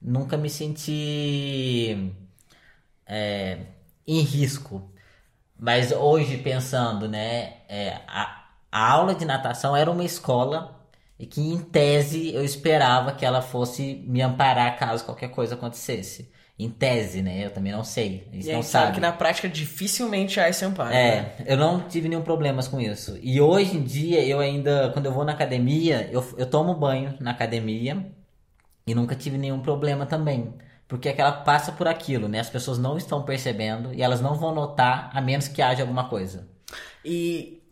Nunca 0.00 0.36
me 0.36 0.50
senti 0.50 2.12
é, 3.06 3.58
em 4.06 4.20
risco. 4.20 4.90
Mas 5.58 5.92
hoje 5.92 6.38
pensando, 6.38 7.08
né? 7.08 7.62
é, 7.68 8.00
a, 8.08 8.46
a 8.70 8.90
aula 8.92 9.14
de 9.14 9.24
natação 9.24 9.76
era 9.76 9.90
uma 9.90 10.04
escola 10.04 10.80
e 11.18 11.26
que 11.26 11.40
em 11.40 11.60
tese 11.62 12.34
eu 12.34 12.44
esperava 12.44 13.12
que 13.14 13.24
ela 13.24 13.42
fosse 13.42 13.96
me 14.06 14.22
amparar 14.22 14.78
caso 14.78 15.04
qualquer 15.04 15.28
coisa 15.30 15.54
acontecesse. 15.54 16.30
Em 16.56 16.70
tese, 16.70 17.20
né? 17.20 17.44
Eu 17.46 17.50
também 17.50 17.72
não 17.72 17.82
sei. 17.82 18.28
Eles 18.32 18.46
E 18.46 18.52
não 18.52 18.56
gente 18.62 18.66
sabe 18.66 18.84
sabem. 18.84 18.94
que 18.94 19.00
na 19.00 19.10
prática 19.12 19.48
dificilmente 19.48 20.38
há 20.38 20.48
esse 20.48 20.64
amparo. 20.64 20.90
né? 20.90 21.34
É, 21.40 21.52
eu 21.52 21.56
não 21.56 21.80
tive 21.88 22.08
nenhum 22.08 22.22
problemas 22.22 22.68
com 22.68 22.80
isso. 22.80 23.18
E 23.20 23.40
hoje 23.40 23.76
em 23.76 23.82
dia, 23.82 24.24
eu 24.24 24.38
ainda, 24.38 24.90
quando 24.92 25.06
eu 25.06 25.12
vou 25.12 25.24
na 25.24 25.32
academia, 25.32 26.08
eu, 26.12 26.24
eu 26.38 26.46
tomo 26.46 26.72
banho 26.74 27.16
na 27.18 27.32
academia 27.32 28.06
e 28.86 28.94
nunca 28.94 29.16
tive 29.16 29.36
nenhum 29.36 29.58
problema 29.60 30.06
também. 30.06 30.54
Porque 30.86 31.08
aquela 31.08 31.32
passa 31.32 31.72
por 31.72 31.88
aquilo, 31.88 32.28
né? 32.28 32.38
As 32.38 32.50
pessoas 32.50 32.78
não 32.78 32.96
estão 32.96 33.22
percebendo 33.24 33.92
e 33.92 34.00
elas 34.00 34.20
não 34.20 34.34
vão 34.36 34.54
notar 34.54 35.10
a 35.12 35.20
menos 35.20 35.48
que 35.48 35.60
haja 35.60 35.82
alguma 35.82 36.08
coisa. 36.08 36.46
E 37.04 37.63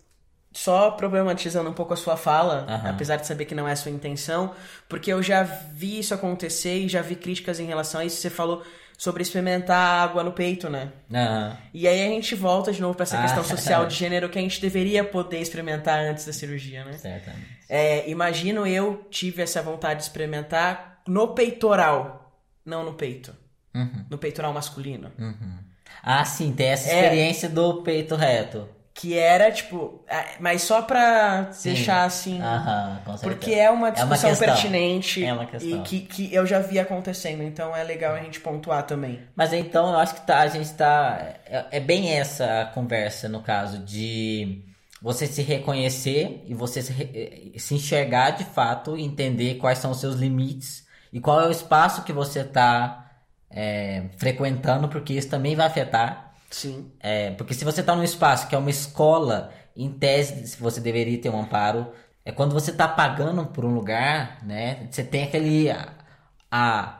só 0.52 0.90
problematizando 0.90 1.68
um 1.70 1.72
pouco 1.72 1.94
a 1.94 1.96
sua 1.96 2.16
fala, 2.16 2.66
Aham. 2.68 2.90
apesar 2.90 3.16
de 3.16 3.26
saber 3.26 3.44
que 3.46 3.54
não 3.54 3.66
é 3.68 3.72
a 3.72 3.76
sua 3.76 3.90
intenção, 3.90 4.52
porque 4.88 5.12
eu 5.12 5.22
já 5.22 5.42
vi 5.42 5.98
isso 5.98 6.12
acontecer 6.14 6.78
e 6.78 6.88
já 6.88 7.00
vi 7.02 7.16
críticas 7.16 7.58
em 7.58 7.64
relação 7.66 8.00
a 8.00 8.04
isso. 8.04 8.16
Você 8.16 8.28
falou 8.30 8.62
sobre 8.98 9.22
experimentar 9.22 10.02
água 10.02 10.22
no 10.22 10.30
peito, 10.32 10.68
né? 10.70 10.92
Aham. 11.12 11.56
E 11.74 11.88
aí 11.88 12.02
a 12.02 12.08
gente 12.08 12.34
volta 12.34 12.70
de 12.72 12.80
novo 12.80 12.94
pra 12.94 13.02
essa 13.04 13.18
Ah. 13.18 13.22
questão 13.22 13.42
social 13.42 13.86
de 13.86 13.94
gênero 13.96 14.28
que 14.28 14.38
a 14.38 14.42
gente 14.42 14.60
deveria 14.60 15.02
poder 15.02 15.40
experimentar 15.40 15.98
antes 16.00 16.24
da 16.26 16.32
cirurgia, 16.32 16.84
né? 16.84 16.92
Certamente. 16.92 17.46
É, 17.68 18.08
imagino 18.10 18.66
eu 18.66 19.06
tive 19.10 19.42
essa 19.42 19.62
vontade 19.62 20.00
de 20.00 20.04
experimentar 20.06 21.00
no 21.08 21.28
peitoral, 21.34 22.32
não 22.64 22.84
no 22.84 22.94
peito. 22.94 23.34
Uhum. 23.74 24.04
No 24.10 24.18
peitoral 24.18 24.52
masculino. 24.52 25.10
Ah, 26.02 26.24
sim, 26.24 26.52
tem 26.52 26.68
essa 26.68 26.90
É. 26.90 26.94
experiência 27.02 27.48
do 27.48 27.82
peito 27.82 28.14
reto. 28.14 28.68
Que 28.94 29.16
era, 29.16 29.50
tipo, 29.50 30.04
é, 30.06 30.36
mas 30.38 30.62
só 30.62 30.82
pra 30.82 31.50
Sim. 31.52 31.72
deixar 31.72 32.04
assim. 32.04 32.40
Aham, 32.40 33.00
com 33.04 33.16
certeza. 33.16 33.34
Porque 33.40 33.54
é 33.54 33.70
uma 33.70 33.90
discussão 33.90 34.30
questão. 34.30 34.46
pertinente 34.48 35.24
É 35.24 35.32
uma 35.32 35.46
questão. 35.46 35.78
e 35.78 35.82
que, 35.82 36.00
que 36.00 36.34
eu 36.34 36.44
já 36.44 36.58
vi 36.58 36.78
acontecendo, 36.78 37.42
então 37.42 37.74
é 37.74 37.82
legal 37.82 38.14
a 38.14 38.20
gente 38.20 38.38
pontuar 38.40 38.82
também. 38.84 39.20
Mas 39.34 39.52
então 39.54 39.90
eu 39.90 39.98
acho 39.98 40.14
que 40.16 40.26
tá, 40.26 40.40
a 40.40 40.46
gente 40.48 40.72
tá. 40.74 41.18
É, 41.46 41.64
é 41.72 41.80
bem 41.80 42.10
essa 42.12 42.62
a 42.62 42.66
conversa, 42.66 43.28
no 43.30 43.40
caso, 43.42 43.78
de 43.78 44.62
você 45.00 45.26
se 45.26 45.40
reconhecer 45.42 46.44
e 46.46 46.54
você 46.54 46.82
se, 46.82 46.92
re- 46.92 47.54
se 47.58 47.74
enxergar 47.74 48.30
de 48.32 48.44
fato, 48.44 48.96
entender 48.96 49.54
quais 49.54 49.78
são 49.78 49.90
os 49.90 50.00
seus 50.00 50.16
limites 50.16 50.86
e 51.12 51.18
qual 51.18 51.40
é 51.40 51.46
o 51.46 51.50
espaço 51.50 52.02
que 52.04 52.12
você 52.12 52.44
tá 52.44 53.10
é, 53.50 54.04
frequentando, 54.18 54.88
porque 54.88 55.14
isso 55.14 55.28
também 55.28 55.56
vai 55.56 55.66
afetar. 55.66 56.31
Sim. 56.52 56.92
É, 57.00 57.30
porque 57.32 57.54
se 57.54 57.64
você 57.64 57.82
tá 57.82 57.96
num 57.96 58.04
espaço 58.04 58.46
que 58.48 58.54
é 58.54 58.58
uma 58.58 58.70
escola, 58.70 59.52
em 59.76 59.90
tese 59.90 60.56
você 60.58 60.80
deveria 60.80 61.20
ter 61.20 61.30
um 61.30 61.40
amparo. 61.40 61.92
É 62.24 62.30
quando 62.30 62.52
você 62.52 62.72
tá 62.72 62.86
pagando 62.86 63.46
por 63.46 63.64
um 63.64 63.74
lugar, 63.74 64.44
né? 64.44 64.86
Você 64.90 65.02
tem 65.02 65.24
aquele. 65.24 65.70
A, 65.70 65.92
a- 66.50 66.98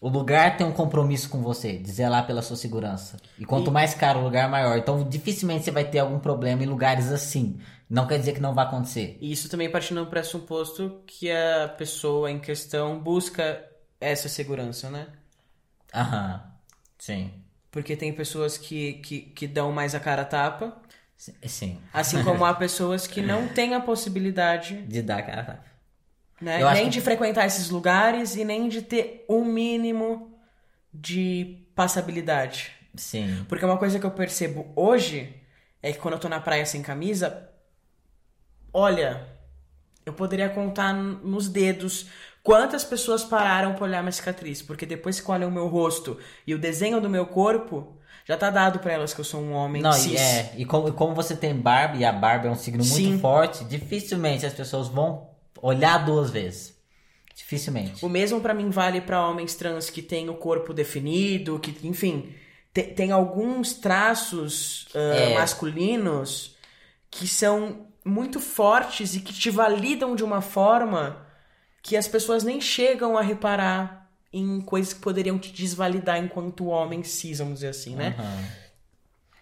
o 0.00 0.08
lugar 0.08 0.56
tem 0.58 0.66
um 0.66 0.72
compromisso 0.72 1.30
com 1.30 1.40
você, 1.42 1.78
de 1.78 1.90
zelar 1.90 2.26
pela 2.26 2.42
sua 2.42 2.56
segurança. 2.56 3.16
E 3.38 3.44
quanto 3.46 3.72
mais 3.72 3.94
caro 3.94 4.20
o 4.20 4.24
lugar, 4.24 4.48
maior. 4.50 4.76
Então 4.78 5.02
dificilmente 5.08 5.64
você 5.64 5.70
vai 5.70 5.84
ter 5.84 5.98
algum 5.98 6.18
problema 6.18 6.62
em 6.62 6.66
lugares 6.66 7.10
assim. 7.10 7.58
Não 7.88 8.06
quer 8.06 8.18
dizer 8.18 8.32
que 8.32 8.40
não 8.40 8.54
vai 8.54 8.66
acontecer. 8.66 9.16
E 9.20 9.32
isso 9.32 9.48
também 9.48 9.70
partindo 9.70 10.04
do 10.04 10.10
pressuposto 10.10 11.02
que 11.06 11.30
a 11.30 11.68
pessoa 11.68 12.30
em 12.30 12.38
questão 12.38 12.98
busca 13.00 13.64
essa 14.00 14.28
segurança, 14.28 14.90
né? 14.90 15.06
Aham. 15.94 16.42
Sim. 16.98 17.43
Porque 17.74 17.96
tem 17.96 18.12
pessoas 18.12 18.56
que, 18.56 18.92
que, 19.04 19.20
que 19.20 19.48
dão 19.48 19.72
mais 19.72 19.96
a 19.96 19.98
cara 20.00 20.22
a 20.22 20.24
tapa, 20.24 20.80
Sim- 21.16 21.34
Sim. 21.44 21.78
assim 21.92 22.22
como 22.22 22.44
há 22.44 22.54
pessoas 22.54 23.04
que 23.08 23.20
não 23.20 23.48
têm 23.48 23.74
a 23.74 23.80
possibilidade 23.80 24.82
De 24.82 25.02
dar 25.02 25.22
cara 25.26 25.40
a 25.40 25.44
tapa. 25.44 25.64
né, 26.40 26.72
nem 26.72 26.84
que- 26.84 26.90
de 26.90 27.00
frequentar 27.00 27.44
esses 27.46 27.70
lugares 27.70 28.36
e 28.36 28.44
nem 28.44 28.68
de 28.68 28.80
ter 28.80 29.24
um 29.28 29.44
mínimo 29.44 30.38
de 30.92 31.66
passabilidade. 31.74 32.70
Sim. 32.94 33.44
Porque 33.48 33.64
uma 33.64 33.76
coisa 33.76 33.98
que 33.98 34.06
eu 34.06 34.10
percebo 34.12 34.72
hoje 34.76 35.34
é 35.82 35.92
que 35.92 35.98
quando 35.98 36.14
eu 36.14 36.20
tô 36.20 36.28
na 36.28 36.38
praia 36.38 36.64
sem 36.64 36.80
camisa, 36.80 37.48
olha, 38.72 39.26
eu 40.06 40.12
poderia 40.12 40.48
contar 40.48 40.92
nos 40.92 41.48
dedos 41.48 42.06
quantas 42.44 42.84
pessoas 42.84 43.24
pararam 43.24 43.74
pra 43.74 43.84
olhar 43.84 44.02
minha 44.02 44.12
cicatriz, 44.12 44.62
porque 44.62 44.86
depois 44.86 45.18
que 45.18 45.28
olham 45.30 45.48
o 45.48 45.52
meu 45.52 45.66
rosto 45.66 46.16
e 46.46 46.54
o 46.54 46.58
desenho 46.58 47.00
do 47.00 47.08
meu 47.10 47.26
corpo, 47.26 47.96
já 48.24 48.36
tá 48.36 48.50
dado 48.50 48.78
pra 48.78 48.92
elas 48.92 49.12
que 49.12 49.20
eu 49.20 49.24
sou 49.24 49.40
um 49.40 49.52
homem 49.52 49.82
Não, 49.82 49.92
cis. 49.92 50.12
e, 50.12 50.16
é, 50.16 50.54
e 50.58 50.64
como, 50.64 50.92
como 50.92 51.14
você 51.14 51.34
tem 51.34 51.54
barba, 51.56 51.96
e 51.96 52.04
a 52.04 52.12
barba 52.12 52.46
é 52.46 52.50
um 52.50 52.54
signo 52.54 52.84
muito 52.84 52.94
Sim. 52.94 53.18
forte, 53.18 53.64
dificilmente 53.64 54.46
as 54.46 54.54
pessoas 54.54 54.86
vão 54.88 55.30
olhar 55.60 56.04
duas 56.04 56.30
vezes. 56.30 56.74
Dificilmente. 57.34 58.04
O 58.04 58.08
mesmo 58.08 58.40
pra 58.40 58.54
mim 58.54 58.70
vale 58.70 59.00
pra 59.00 59.26
homens 59.26 59.54
trans 59.56 59.90
que 59.90 60.00
têm 60.00 60.28
o 60.30 60.34
corpo 60.34 60.72
definido, 60.72 61.58
que, 61.58 61.74
enfim, 61.86 62.32
te- 62.72 62.84
tem 62.84 63.10
alguns 63.10 63.72
traços 63.74 64.86
ah, 64.94 64.98
É. 64.98 65.34
masculinos 65.34 66.56
que 67.10 67.26
são 67.26 67.88
muito 68.04 68.38
fortes 68.38 69.14
e 69.16 69.20
que 69.20 69.32
te 69.32 69.50
validam 69.50 70.14
de 70.14 70.22
uma 70.22 70.40
forma 70.40 71.23
que 71.84 71.98
as 71.98 72.08
pessoas 72.08 72.42
nem 72.42 72.62
chegam 72.62 73.16
a 73.18 73.20
reparar 73.20 74.10
em 74.32 74.58
coisas 74.62 74.94
que 74.94 75.00
poderiam 75.00 75.38
te 75.38 75.52
desvalidar 75.52 76.18
enquanto 76.18 76.66
homem 76.66 77.04
cis, 77.04 77.38
vamos 77.38 77.56
dizer 77.56 77.68
assim, 77.68 77.94
né? 77.94 78.16
Aham. 78.18 78.44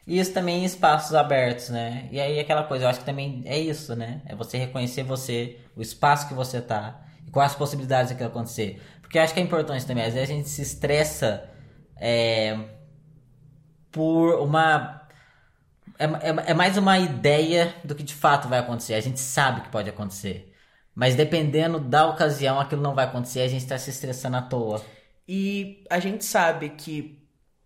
E 0.05 0.19
isso 0.19 0.33
também 0.33 0.63
em 0.63 0.65
espaços 0.65 1.15
abertos, 1.15 1.69
né? 1.69 2.09
E 2.11 2.21
aí 2.21 2.41
aquela 2.41 2.65
coisa, 2.65 2.85
eu 2.85 2.89
acho 2.89 2.99
que 2.99 3.05
também 3.05 3.43
é 3.47 3.57
isso, 3.57 3.95
né? 3.95 4.21
É 4.27 4.35
você 4.35 4.59
reconhecer 4.59 5.05
você, 5.05 5.61
o 5.77 5.81
espaço 5.81 6.27
que 6.27 6.35
você 6.35 6.61
tá, 6.61 7.01
e 7.25 7.31
quais 7.31 7.53
as 7.53 7.57
possibilidades 7.57 8.11
daquilo 8.11 8.31
acontecer. 8.31 8.83
Porque 9.01 9.19
eu 9.19 9.23
acho 9.23 9.33
que 9.33 9.39
é 9.39 9.43
importante 9.43 9.87
também, 9.87 10.05
às 10.05 10.13
vezes 10.13 10.29
a 10.29 10.33
gente 10.33 10.49
se 10.49 10.63
estressa 10.63 11.49
é, 11.97 12.59
por 13.93 14.35
uma. 14.41 15.01
É, 15.97 16.07
é, 16.07 16.51
é 16.51 16.55
mais 16.55 16.77
uma 16.77 16.99
ideia 16.99 17.73
do 17.85 17.95
que 17.95 18.03
de 18.03 18.15
fato 18.15 18.49
vai 18.49 18.59
acontecer. 18.59 18.95
A 18.95 19.01
gente 19.01 19.21
sabe 19.21 19.61
que 19.61 19.69
pode 19.69 19.89
acontecer. 19.89 20.52
Mas 20.95 21.15
dependendo 21.15 21.79
da 21.79 22.07
ocasião, 22.07 22.61
aquilo 22.61 22.83
não 22.83 22.95
vai 22.95 23.07
acontecer, 23.07 23.41
a 23.41 23.49
gente 23.49 23.67
tá 23.67 23.79
se 23.79 23.91
estressando 23.91 24.37
à 24.37 24.43
toa. 24.43 24.85
E 25.27 25.85
a 25.89 25.99
gente 25.99 26.25
sabe 26.25 26.71
que 26.71 27.19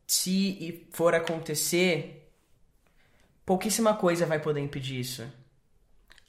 se 0.06 0.86
for 0.92 1.14
acontecer, 1.14 2.30
pouquíssima 3.44 3.94
coisa 3.94 4.26
vai 4.26 4.38
poder 4.38 4.60
impedir 4.60 5.00
isso. 5.00 5.24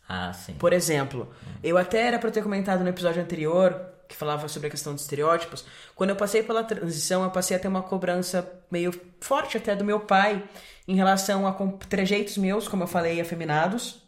Ah, 0.10 0.33
sim. 0.33 0.53
Por 0.53 0.73
exemplo, 0.73 1.31
eu 1.62 1.77
até 1.77 2.01
era 2.01 2.17
pra 2.17 2.29
eu 2.29 2.33
ter 2.33 2.41
comentado 2.41 2.81
no 2.81 2.89
episódio 2.89 3.21
anterior, 3.21 3.93
que 4.07 4.15
falava 4.15 4.47
sobre 4.47 4.69
a 4.69 4.71
questão 4.71 4.95
de 4.95 5.01
estereótipos, 5.01 5.65
quando 5.93 6.12
eu 6.12 6.15
passei 6.15 6.41
pela 6.41 6.63
transição, 6.63 7.23
eu 7.23 7.29
passei 7.29 7.57
a 7.57 7.60
ter 7.60 7.67
uma 7.67 7.83
cobrança 7.83 8.49
meio 8.71 8.91
forte 9.19 9.57
até 9.57 9.75
do 9.75 9.83
meu 9.83 9.99
pai 9.99 10.47
em 10.88 10.95
relação 10.95 11.45
a 11.45 11.53
trejeitos 11.89 12.38
meus, 12.38 12.67
como 12.67 12.83
eu 12.83 12.88
falei, 12.88 13.19
afeminados. 13.19 14.01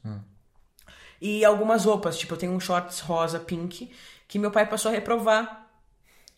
E 1.22 1.44
algumas 1.46 1.86
roupas, 1.86 2.18
tipo, 2.18 2.34
eu 2.34 2.38
tenho 2.38 2.52
um 2.54 2.60
shorts 2.60 3.00
rosa 3.02 3.40
pink 3.40 3.92
que 4.28 4.40
meu 4.40 4.52
pai 4.52 4.66
passou 4.68 4.90
a 4.90 4.94
reprovar 4.94 5.68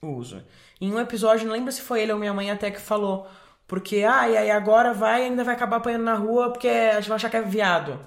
o 0.02 0.08
uso. 0.08 0.44
Em 0.80 0.92
um 0.94 1.00
episódio, 1.00 1.46
não 1.46 1.54
lembro 1.54 1.72
se 1.72 1.82
foi 1.82 2.02
ele 2.02 2.12
ou 2.14 2.20
minha 2.20 2.34
mãe 2.34 2.50
até 2.50 2.72
que 2.72 2.80
falou, 2.82 3.28
porque, 3.68 4.04
ah, 4.04 4.28
e 4.30 4.36
aí 4.38 4.50
agora 4.52 4.94
vai 4.94 5.24
ainda 5.24 5.44
vai 5.44 5.54
acabar 5.56 5.78
apanhando 5.78 6.04
na 6.04 6.16
rua 6.16 6.52
porque 6.52 6.68
a 6.68 7.00
gente 7.00 7.10
vai 7.10 7.16
achar 7.18 7.30
que 7.30 7.38
é 7.38 7.42
viado. 7.42 8.00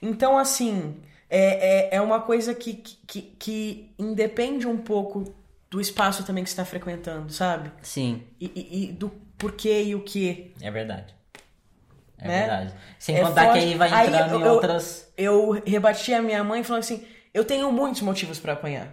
Então, 0.00 0.38
assim, 0.38 1.00
é, 1.28 1.88
é, 1.90 1.96
é 1.96 2.00
uma 2.00 2.20
coisa 2.20 2.54
que, 2.54 2.74
que, 2.74 3.22
que 3.22 3.90
independe 3.98 4.66
um 4.66 4.76
pouco 4.78 5.34
do 5.70 5.80
espaço 5.80 6.24
também 6.24 6.44
que 6.44 6.50
você 6.50 6.54
está 6.54 6.64
frequentando, 6.64 7.32
sabe? 7.32 7.70
Sim, 7.82 8.22
E, 8.40 8.46
e- 8.54 8.84
e 8.90 8.92
do 8.92 9.10
porquê 9.36 9.82
e 9.82 9.94
o 9.94 10.02
que. 10.02 10.52
é 10.60 10.70
verdade. 10.70 11.14
É 12.20 12.26
Né? 12.28 12.38
verdade. 12.40 12.74
Sem 12.98 13.16
É 13.16 13.20
contar 13.22 13.44
forte. 13.44 13.58
que 13.60 13.64
aí 13.66 13.74
vai 13.76 13.90
Aí 13.92 14.06
entrando 14.08 14.32
eu- 14.34 14.40
em 14.40 14.44
outras. 14.48 15.12
Eu 15.16 15.50
rebati 15.64 16.12
a 16.14 16.20
minha 16.22 16.42
mãe 16.42 16.62
falando 16.64 16.80
assim: 16.82 17.04
eu 17.32 17.44
tenho 17.44 17.70
muitos 17.72 18.00
motivos 18.02 18.38
pra 18.38 18.54
apanhar. 18.54 18.88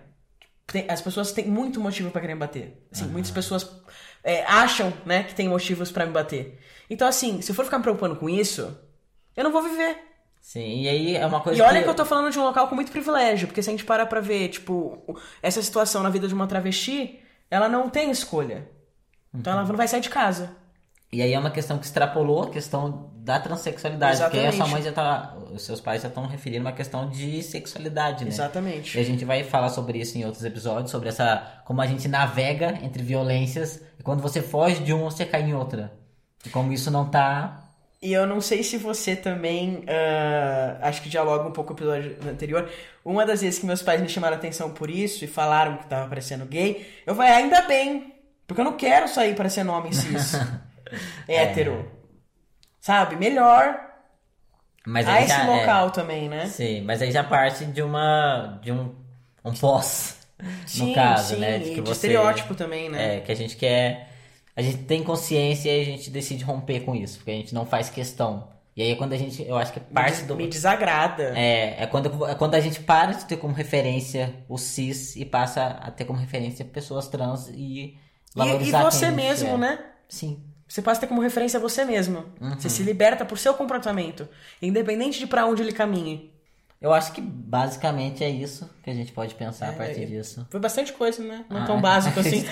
As 0.89 1.01
pessoas 1.01 1.31
têm 1.31 1.45
muito 1.45 1.79
motivo 1.79 2.09
pra 2.11 2.21
querer 2.21 2.33
me 2.33 2.39
bater. 2.39 2.85
Assim, 2.91 3.05
Muitas 3.07 3.29
pessoas 3.31 3.69
é, 4.23 4.43
acham, 4.45 4.91
né, 5.05 5.23
que 5.23 5.35
tem 5.35 5.47
motivos 5.47 5.91
pra 5.91 6.05
me 6.05 6.11
bater. 6.11 6.59
Então, 6.89 7.07
assim, 7.07 7.41
se 7.41 7.51
eu 7.51 7.55
for 7.55 7.65
ficar 7.65 7.77
me 7.77 7.83
preocupando 7.83 8.15
com 8.15 8.27
isso, 8.29 8.75
eu 9.35 9.43
não 9.43 9.51
vou 9.51 9.61
viver. 9.61 9.97
Sim, 10.41 10.81
e 10.83 10.89
aí 10.89 11.15
é 11.15 11.25
uma 11.25 11.39
coisa 11.41 11.59
E 11.59 11.61
olha 11.65 11.81
que 11.83 11.89
eu 11.89 11.93
tô 11.95 12.05
falando 12.05 12.31
de 12.31 12.37
um 12.39 12.43
local 12.43 12.67
com 12.67 12.75
muito 12.75 12.91
privilégio, 12.91 13.47
porque 13.47 13.61
se 13.63 13.69
a 13.69 13.73
gente 13.73 13.83
parar 13.85 14.05
pra 14.07 14.19
ver, 14.21 14.49
tipo, 14.49 15.15
essa 15.41 15.61
situação 15.61 16.01
na 16.03 16.09
vida 16.09 16.27
de 16.27 16.33
uma 16.35 16.45
travesti, 16.47 17.19
ela 17.49 17.67
não 17.69 17.89
tem 17.89 18.09
escolha. 18.11 18.67
Então 19.33 19.53
ela 19.53 19.63
não 19.63 19.75
vai 19.75 19.87
sair 19.87 20.01
de 20.01 20.09
casa. 20.09 20.55
E 21.11 21.21
aí 21.21 21.33
é 21.33 21.39
uma 21.39 21.51
questão 21.51 21.77
que 21.77 21.85
extrapolou 21.85 22.43
a 22.43 22.49
questão 22.49 23.11
da 23.17 23.39
transexualidade. 23.39 24.19
Porque 24.21 24.37
aí 24.37 24.47
a 24.47 24.51
sua 24.51 24.65
Exatamente. 24.65 24.73
mãe 24.73 24.83
já 24.83 24.91
tá. 24.91 25.37
Os 25.53 25.61
seus 25.63 25.79
pais 25.79 26.01
já 26.01 26.09
estão 26.09 26.25
referindo 26.27 26.61
uma 26.65 26.73
questão 26.73 27.09
de 27.09 27.41
sexualidade, 27.41 28.23
né? 28.25 28.29
Exatamente. 28.31 28.97
E 28.97 29.01
a 29.01 29.03
gente 29.03 29.23
vai 29.23 29.43
falar 29.43 29.69
sobre 29.69 29.99
isso 29.99 30.17
em 30.17 30.25
outros 30.25 30.43
episódios, 30.43 30.91
sobre 30.91 31.07
essa. 31.09 31.61
como 31.63 31.81
a 31.81 31.87
gente 31.87 32.07
navega 32.07 32.79
entre 32.83 33.01
violências 33.01 33.81
e 33.97 34.03
quando 34.03 34.21
você 34.21 34.41
foge 34.41 34.83
de 34.83 34.91
uma, 34.93 35.09
você 35.09 35.25
cai 35.25 35.43
em 35.43 35.53
outra. 35.53 35.93
E 36.45 36.49
como 36.49 36.71
isso 36.73 36.91
não 36.91 37.09
tá 37.09 37.61
E 38.01 38.11
eu 38.13 38.27
não 38.27 38.41
sei 38.41 38.61
se 38.61 38.77
você 38.77 39.15
também. 39.15 39.83
ah, 39.87 40.79
acho 40.81 41.01
que 41.01 41.07
dialoga 41.09 41.47
um 41.47 41.51
pouco 41.51 41.73
com 41.73 41.81
o 41.81 41.87
episódio 41.95 42.17
anterior. 42.29 42.69
Uma 43.05 43.25
das 43.25 43.41
vezes 43.41 43.59
que 43.59 43.65
meus 43.65 43.81
pais 43.81 44.01
me 44.01 44.09
chamaram 44.09 44.35
a 44.35 44.37
atenção 44.39 44.71
por 44.71 44.89
isso 44.89 45.23
e 45.23 45.27
falaram 45.27 45.77
que 45.77 45.87
tava 45.87 46.09
parecendo 46.09 46.45
gay, 46.45 46.85
eu 47.05 47.15
falei, 47.15 47.31
ainda 47.31 47.61
bem. 47.61 48.13
Porque 48.45 48.61
eu 48.61 48.65
não 48.65 48.73
quero 48.73 49.07
sair 49.07 49.35
parecendo 49.35 49.71
homem 49.71 49.91
cis. 49.93 50.33
hétero. 51.27 51.89
Sabe? 52.79 53.15
Melhor. 53.15 53.79
Mas 54.85 55.07
Há 55.07 55.13
aí 55.13 55.23
esse 55.25 55.33
já, 55.35 55.45
local 55.47 55.87
é, 55.87 55.91
também, 55.91 56.29
né? 56.29 56.45
Sim, 56.45 56.81
mas 56.81 57.01
aí 57.01 57.11
já 57.11 57.23
parte 57.23 57.65
de 57.65 57.81
uma. 57.81 58.59
de 58.61 58.71
um, 58.71 58.93
um 59.43 59.53
pós. 59.53 60.19
Sim, 60.67 60.89
no 60.89 60.95
caso, 60.95 61.35
sim, 61.35 61.39
né? 61.41 61.57
e 61.59 61.63
que 61.75 61.75
de 61.75 61.81
você- 61.81 61.91
estereótipo 61.93 62.53
também, 62.55 62.89
né? 62.89 63.17
É, 63.17 63.21
que 63.21 63.31
a 63.31 63.35
gente 63.35 63.55
quer. 63.55 64.09
A 64.55 64.61
gente 64.61 64.79
tem 64.83 65.03
consciência 65.03 65.69
e 65.75 65.81
a 65.81 65.85
gente 65.85 66.09
decide 66.09 66.43
romper 66.43 66.81
com 66.81 66.95
isso, 66.95 67.17
porque 67.17 67.31
a 67.31 67.35
gente 67.35 67.53
não 67.53 67.65
faz 67.65 67.89
questão. 67.89 68.49
E 68.75 68.81
aí 68.81 68.91
é 68.91 68.95
quando 68.95 69.13
a 69.13 69.17
gente. 69.17 69.41
Eu 69.41 69.57
acho 69.57 69.73
que 69.73 69.79
Me 69.79 69.85
parte 69.87 70.17
des- 70.17 70.27
do. 70.27 70.35
Me 70.35 70.47
desagrada. 70.47 71.33
É, 71.35 71.83
é 71.83 71.87
quando, 71.87 72.27
é 72.27 72.35
quando 72.35 72.53
a 72.55 72.59
gente 72.59 72.79
para 72.81 73.13
de 73.13 73.25
ter 73.25 73.37
como 73.37 73.53
referência 73.55 74.35
o 74.47 74.57
cis 74.57 75.15
e 75.15 75.25
passa 75.25 75.65
a 75.65 75.89
ter 75.89 76.05
como 76.05 76.19
referência 76.19 76.63
pessoas 76.63 77.07
trans 77.07 77.47
e 77.49 77.53
E, 77.55 77.85
e 77.85 77.97
valorizar 78.35 78.81
quem 78.81 78.91
você 78.91 79.09
mesmo, 79.09 79.49
é. 79.49 79.57
né? 79.57 79.79
Sim. 80.07 80.43
Você 80.67 80.81
passa 80.81 80.99
a 80.99 81.01
ter 81.01 81.07
como 81.07 81.21
referência 81.21 81.59
você 81.59 81.85
mesmo. 81.85 82.25
Uhum. 82.41 82.59
Você 82.59 82.69
se 82.69 82.81
liberta 82.83 83.23
por 83.23 83.37
seu 83.37 83.53
comportamento, 83.53 84.27
independente 84.61 85.19
de 85.19 85.27
pra 85.27 85.45
onde 85.45 85.61
ele 85.61 85.71
caminhe. 85.71 86.33
Eu 86.81 86.91
acho 86.93 87.11
que 87.13 87.21
basicamente 87.21 88.23
é 88.23 88.29
isso 88.29 88.69
que 88.83 88.89
a 88.89 88.93
gente 88.93 89.11
pode 89.11 89.33
pensar 89.35 89.69
a 89.69 89.73
É, 89.73 89.75
partir 89.75 90.01
é- 90.03 90.05
disso. 90.05 90.45
Foi 90.49 90.59
bastante 90.59 90.91
coisa, 90.93 91.23
né? 91.23 91.45
Não 91.49 91.63
Ah, 91.63 91.65
tão 91.65 91.79
básico 91.81 92.19
assim. 92.19 92.43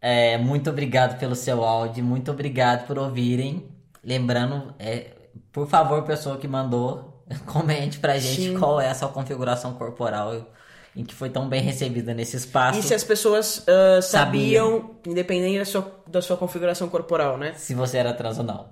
É, 0.00 0.38
muito 0.38 0.70
obrigado 0.70 1.18
pelo 1.18 1.34
seu 1.34 1.64
áudio, 1.64 2.04
muito 2.04 2.30
obrigado 2.30 2.86
por 2.86 2.98
ouvirem. 2.98 3.68
Lembrando, 4.04 4.74
é, 4.78 5.12
por 5.52 5.68
favor, 5.68 6.02
pessoa 6.04 6.36
que 6.38 6.46
mandou, 6.46 7.24
comente 7.46 7.98
pra 7.98 8.18
gente 8.18 8.50
Sim. 8.52 8.58
qual 8.58 8.80
é 8.80 8.88
a 8.88 8.94
sua 8.94 9.08
configuração 9.08 9.74
corporal 9.74 10.52
em 10.98 11.04
que 11.04 11.14
foi 11.14 11.30
tão 11.30 11.48
bem 11.48 11.62
recebida 11.62 12.12
nesse 12.12 12.36
espaço. 12.36 12.78
E 12.78 12.82
se 12.82 12.92
as 12.92 13.04
pessoas 13.04 13.64
ah, 13.68 14.02
Sabiam. 14.02 14.80
sabiam, 14.80 14.90
independente 15.06 15.58
da 15.60 15.64
sua, 15.64 16.02
da 16.06 16.20
sua 16.20 16.36
configuração 16.36 16.88
corporal, 16.88 17.38
né? 17.38 17.54
se 17.56 17.72
você 17.74 17.96
era 17.98 18.12
trans 18.12 18.36
ou 18.38 18.44
não. 18.44 18.66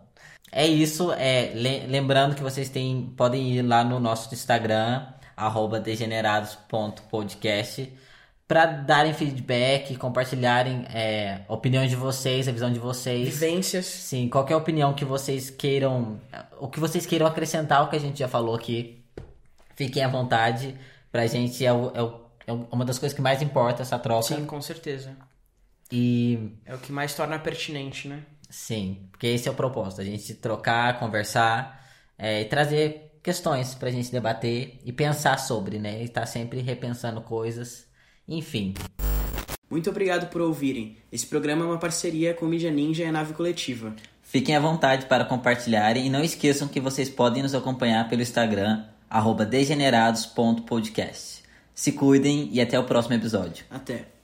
É 0.52 0.66
isso, 0.66 1.12
é, 1.12 1.52
le- 1.54 1.86
lembrando 1.86 2.34
que 2.34 2.42
vocês 2.42 2.68
têm, 2.68 3.12
podem 3.16 3.52
ir 3.52 3.62
lá 3.62 3.82
no 3.84 3.98
nosso 4.00 4.32
Instagram, 4.34 5.06
arroba 5.36 5.78
degenerados.podcast, 5.80 7.92
para 8.48 8.64
darem 8.66 9.12
feedback, 9.12 9.96
compartilharem 9.96 10.84
é, 10.94 11.40
opiniões 11.48 11.90
de 11.90 11.96
vocês, 11.96 12.46
a 12.46 12.52
visão 12.52 12.72
de 12.72 12.78
vocês. 12.78 13.28
Vivências. 13.28 13.86
Sim, 13.86 14.28
qualquer 14.28 14.54
opinião 14.56 14.94
que 14.94 15.04
vocês 15.04 15.50
queiram, 15.50 16.20
o 16.60 16.68
que 16.68 16.78
vocês 16.78 17.04
queiram 17.04 17.26
acrescentar 17.26 17.80
ao 17.80 17.88
que 17.88 17.96
a 17.96 18.00
gente 18.00 18.20
já 18.20 18.28
falou 18.28 18.54
aqui, 18.54 19.02
fiquem 19.74 20.04
à 20.04 20.08
vontade. 20.08 20.76
Pra 21.16 21.26
gente 21.26 21.64
é, 21.64 21.72
o- 21.72 21.90
é 21.94 22.02
o- 22.02 22.20
é 22.46 22.52
uma 22.52 22.84
das 22.84 22.98
coisas 22.98 23.16
que 23.16 23.22
mais 23.22 23.40
importa 23.40 23.80
essa 23.80 23.98
troca. 23.98 24.36
Sim, 24.36 24.44
com 24.44 24.60
certeza. 24.60 25.16
E 25.90 26.50
É 26.66 26.74
o 26.74 26.78
que 26.78 26.92
mais 26.92 27.14
torna 27.14 27.38
pertinente, 27.38 28.06
né? 28.06 28.20
Sim, 28.50 29.08
porque 29.10 29.26
esse 29.26 29.48
é 29.48 29.50
o 29.50 29.54
propósito, 29.54 30.02
a 30.02 30.04
gente 30.04 30.34
trocar, 30.34 30.98
conversar 30.98 31.82
é, 32.18 32.42
e 32.42 32.44
trazer 32.44 33.18
questões 33.22 33.74
pra 33.74 33.90
gente 33.90 34.12
debater 34.12 34.78
e 34.84 34.92
pensar 34.92 35.38
sobre, 35.38 35.78
né? 35.78 36.02
E 36.02 36.04
estar 36.04 36.26
sempre 36.26 36.60
repensando 36.60 37.22
coisas, 37.22 37.86
enfim. 38.28 38.74
Muito 39.70 39.88
obrigado 39.88 40.28
por 40.28 40.42
ouvirem. 40.42 40.98
Esse 41.10 41.26
programa 41.26 41.64
é 41.64 41.68
uma 41.68 41.78
parceria 41.78 42.34
com 42.34 42.44
Mídia 42.44 42.70
Ninja 42.70 43.04
e 43.04 43.06
a 43.06 43.12
Nave 43.12 43.32
Coletiva. 43.32 43.94
Fiquem 44.22 44.54
à 44.54 44.60
vontade 44.60 45.06
para 45.06 45.24
compartilharem 45.24 46.06
e 46.06 46.10
não 46.10 46.22
esqueçam 46.22 46.68
que 46.68 46.78
vocês 46.78 47.08
podem 47.08 47.42
nos 47.42 47.54
acompanhar 47.54 48.06
pelo 48.06 48.20
Instagram, 48.20 48.84
degenerados.podcast. 49.44 51.44
Se 51.74 51.92
cuidem 51.92 52.48
e 52.52 52.60
até 52.60 52.78
o 52.78 52.84
próximo 52.84 53.14
episódio. 53.14 53.64
Até. 53.70 54.15